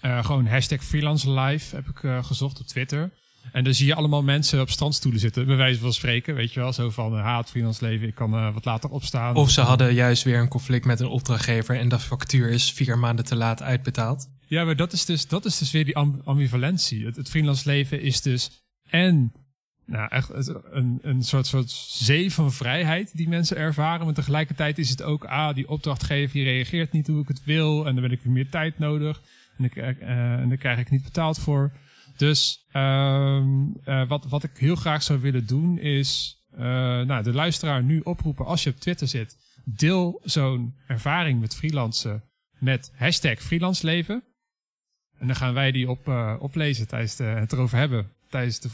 gewoon 0.00 0.46
hashtag 0.46 0.84
freelance 0.84 1.30
live 1.30 1.76
heb 1.76 1.86
ik 1.86 2.24
gezocht 2.24 2.60
op 2.60 2.66
Twitter. 2.66 3.10
En 3.52 3.64
dan 3.64 3.74
zie 3.74 3.86
je 3.86 3.94
allemaal 3.94 4.22
mensen 4.22 4.60
op 4.60 4.70
strandstoelen 4.70 5.20
zitten, 5.20 5.46
bij 5.46 5.56
wijze 5.56 5.80
van 5.80 5.92
spreken. 5.92 6.34
Weet 6.34 6.52
je 6.52 6.60
wel, 6.60 6.72
zo 6.72 6.90
van 6.90 7.14
uh, 7.14 7.22
haat, 7.22 7.50
freelance 7.50 7.84
leven, 7.84 8.08
ik 8.08 8.14
kan 8.14 8.34
uh, 8.34 8.54
wat 8.54 8.64
later 8.64 8.90
opstaan. 8.90 9.34
Of 9.34 9.50
ze 9.50 9.60
hadden 9.60 9.94
juist 9.94 10.22
weer 10.22 10.38
een 10.38 10.48
conflict 10.48 10.84
met 10.84 11.00
een 11.00 11.06
opdrachtgever 11.06 11.78
en 11.78 11.88
de 11.88 11.98
factuur 11.98 12.50
is 12.50 12.72
vier 12.72 12.98
maanden 12.98 13.24
te 13.24 13.36
laat 13.36 13.62
uitbetaald. 13.62 14.28
Ja, 14.46 14.64
maar 14.64 14.76
dat 14.76 14.92
is 14.92 15.04
dus, 15.04 15.26
dat 15.26 15.44
is 15.44 15.58
dus 15.58 15.70
weer 15.70 15.84
die 15.84 15.96
ambivalentie. 16.24 17.04
Het, 17.04 17.16
het 17.16 17.28
freelance 17.28 17.68
leven 17.68 18.00
is 18.00 18.20
dus 18.20 18.50
en 18.88 19.32
nou, 19.86 20.08
echt 20.08 20.30
een, 20.70 20.98
een 21.02 21.22
soort, 21.22 21.46
soort 21.46 21.70
zee 21.88 22.32
van 22.32 22.52
vrijheid 22.52 23.16
die 23.16 23.28
mensen 23.28 23.56
ervaren. 23.56 24.04
Maar 24.04 24.14
tegelijkertijd 24.14 24.78
is 24.78 24.90
het 24.90 25.02
ook, 25.02 25.24
ah, 25.24 25.54
die 25.54 25.68
opdrachtgever 25.68 26.32
die 26.32 26.44
reageert 26.44 26.92
niet 26.92 27.06
hoe 27.06 27.22
ik 27.22 27.28
het 27.28 27.44
wil. 27.44 27.86
En 27.86 27.92
dan 27.92 28.02
ben 28.02 28.12
ik 28.12 28.22
weer 28.22 28.32
meer 28.32 28.50
tijd 28.50 28.78
nodig. 28.78 29.22
En, 29.58 29.64
ik, 29.64 29.76
uh, 29.76 29.86
en 30.32 30.48
daar 30.48 30.58
krijg 30.58 30.78
ik 30.78 30.90
niet 30.90 31.02
betaald 31.02 31.38
voor. 31.38 31.72
Dus 32.18 32.66
uh, 32.72 34.08
wat, 34.08 34.26
wat 34.28 34.42
ik 34.42 34.50
heel 34.54 34.76
graag 34.76 35.02
zou 35.02 35.20
willen 35.20 35.46
doen 35.46 35.78
is 35.78 36.40
uh, 36.52 36.60
nou, 37.00 37.22
de 37.22 37.32
luisteraar 37.32 37.82
nu 37.82 38.00
oproepen 38.00 38.46
als 38.46 38.62
je 38.62 38.70
op 38.70 38.76
Twitter 38.76 39.08
zit. 39.08 39.36
Deel 39.64 40.20
zo'n 40.24 40.74
ervaring 40.86 41.40
met 41.40 41.56
freelancen 41.56 42.24
met 42.58 42.92
hashtag 42.94 43.38
freelanceleven. 43.38 44.24
En 45.18 45.26
dan 45.26 45.36
gaan 45.36 45.54
wij 45.54 45.72
die 45.72 45.90
op, 45.90 46.08
uh, 46.08 46.34
oplezen 46.38 46.88
tijdens 46.88 47.16
de, 47.16 47.24
het 47.24 47.52
erover 47.52 47.78
hebben 47.78 48.12
tijdens 48.28 48.60
de 48.60 48.68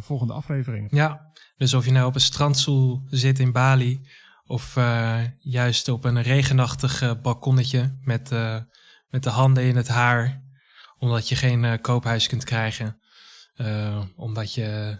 volgende 0.00 0.32
afleveringen. 0.32 0.88
Ja, 0.92 1.32
dus 1.56 1.74
of 1.74 1.84
je 1.84 1.92
nou 1.92 2.06
op 2.06 2.14
een 2.14 2.20
strandstoel 2.20 3.02
zit 3.10 3.38
in 3.38 3.52
Bali 3.52 4.00
of 4.46 4.74
juist 5.38 5.88
op 5.88 6.04
een 6.04 6.22
regenachtig 6.22 7.20
balkonnetje 7.22 7.98
met, 8.02 8.30
met 9.10 9.22
de 9.22 9.30
handen 9.30 9.64
in 9.64 9.76
het 9.76 9.88
haar 9.88 10.47
omdat 10.98 11.28
je 11.28 11.36
geen 11.36 11.62
uh, 11.62 11.72
koophuis 11.80 12.26
kunt 12.26 12.44
krijgen. 12.44 13.00
Uh, 13.56 14.00
omdat 14.16 14.54
je. 14.54 14.96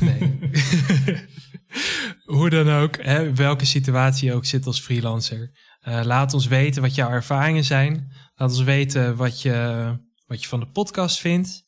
Nee. 0.00 0.38
Hoe 2.36 2.50
dan 2.50 2.68
ook, 2.68 2.96
hè, 3.02 3.34
welke 3.34 3.64
situatie 3.64 4.28
je 4.28 4.34
ook 4.34 4.44
zit 4.44 4.66
als 4.66 4.80
freelancer. 4.80 5.50
Uh, 5.88 6.00
laat 6.04 6.34
ons 6.34 6.46
weten 6.46 6.82
wat 6.82 6.94
jouw 6.94 7.10
ervaringen 7.10 7.64
zijn. 7.64 8.12
Laat 8.34 8.50
ons 8.50 8.62
weten 8.62 9.16
wat 9.16 9.42
je, 9.42 9.86
wat 10.26 10.42
je 10.42 10.48
van 10.48 10.60
de 10.60 10.66
podcast 10.66 11.18
vindt. 11.20 11.62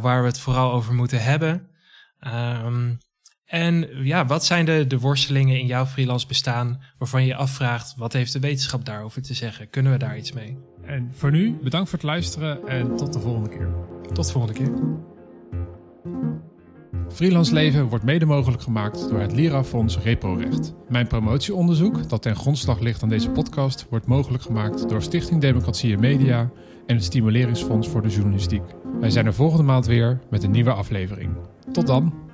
waar 0.00 0.20
we 0.20 0.26
het 0.26 0.38
vooral 0.38 0.72
over 0.72 0.94
moeten 0.94 1.22
hebben. 1.22 1.70
Um, 2.26 2.98
en 3.48 4.04
ja, 4.04 4.26
wat 4.26 4.44
zijn 4.44 4.64
de, 4.64 4.86
de 4.86 4.98
worstelingen 4.98 5.58
in 5.58 5.66
jouw 5.66 5.86
freelance 5.86 6.26
bestaan 6.26 6.82
waarvan 6.98 7.20
je 7.20 7.26
je 7.26 7.34
afvraagt, 7.34 7.94
wat 7.96 8.12
heeft 8.12 8.32
de 8.32 8.40
wetenschap 8.40 8.84
daarover 8.84 9.22
te 9.22 9.34
zeggen? 9.34 9.70
Kunnen 9.70 9.92
we 9.92 9.98
daar 9.98 10.18
iets 10.18 10.32
mee? 10.32 10.58
En 10.88 11.10
voor 11.12 11.30
nu, 11.30 11.58
bedankt 11.62 11.88
voor 11.88 11.98
het 11.98 12.08
luisteren 12.08 12.68
en 12.68 12.96
tot 12.96 13.12
de 13.12 13.20
volgende 13.20 13.48
keer. 13.48 13.68
Tot 14.12 14.26
de 14.26 14.32
volgende 14.32 14.58
keer. 14.58 14.72
Freelance 17.08 17.52
leven 17.52 17.88
wordt 17.88 18.04
mede 18.04 18.24
mogelijk 18.24 18.62
gemaakt 18.62 19.08
door 19.08 19.20
het 19.20 19.32
Lira-fonds 19.32 19.98
Reprorecht. 19.98 20.74
Mijn 20.88 21.06
promotieonderzoek, 21.06 22.08
dat 22.08 22.22
ten 22.22 22.36
grondslag 22.36 22.80
ligt 22.80 23.02
aan 23.02 23.08
deze 23.08 23.30
podcast, 23.30 23.86
wordt 23.90 24.06
mogelijk 24.06 24.42
gemaakt 24.42 24.88
door 24.88 25.02
Stichting 25.02 25.40
Democratie 25.40 25.94
en 25.94 26.00
Media 26.00 26.50
en 26.86 26.94
het 26.94 27.04
Stimuleringsfonds 27.04 27.88
voor 27.88 28.02
de 28.02 28.08
Journalistiek. 28.08 28.62
Wij 29.00 29.10
zijn 29.10 29.26
er 29.26 29.34
volgende 29.34 29.64
maand 29.64 29.86
weer 29.86 30.18
met 30.30 30.42
een 30.42 30.50
nieuwe 30.50 30.72
aflevering. 30.72 31.30
Tot 31.72 31.86
dan! 31.86 32.27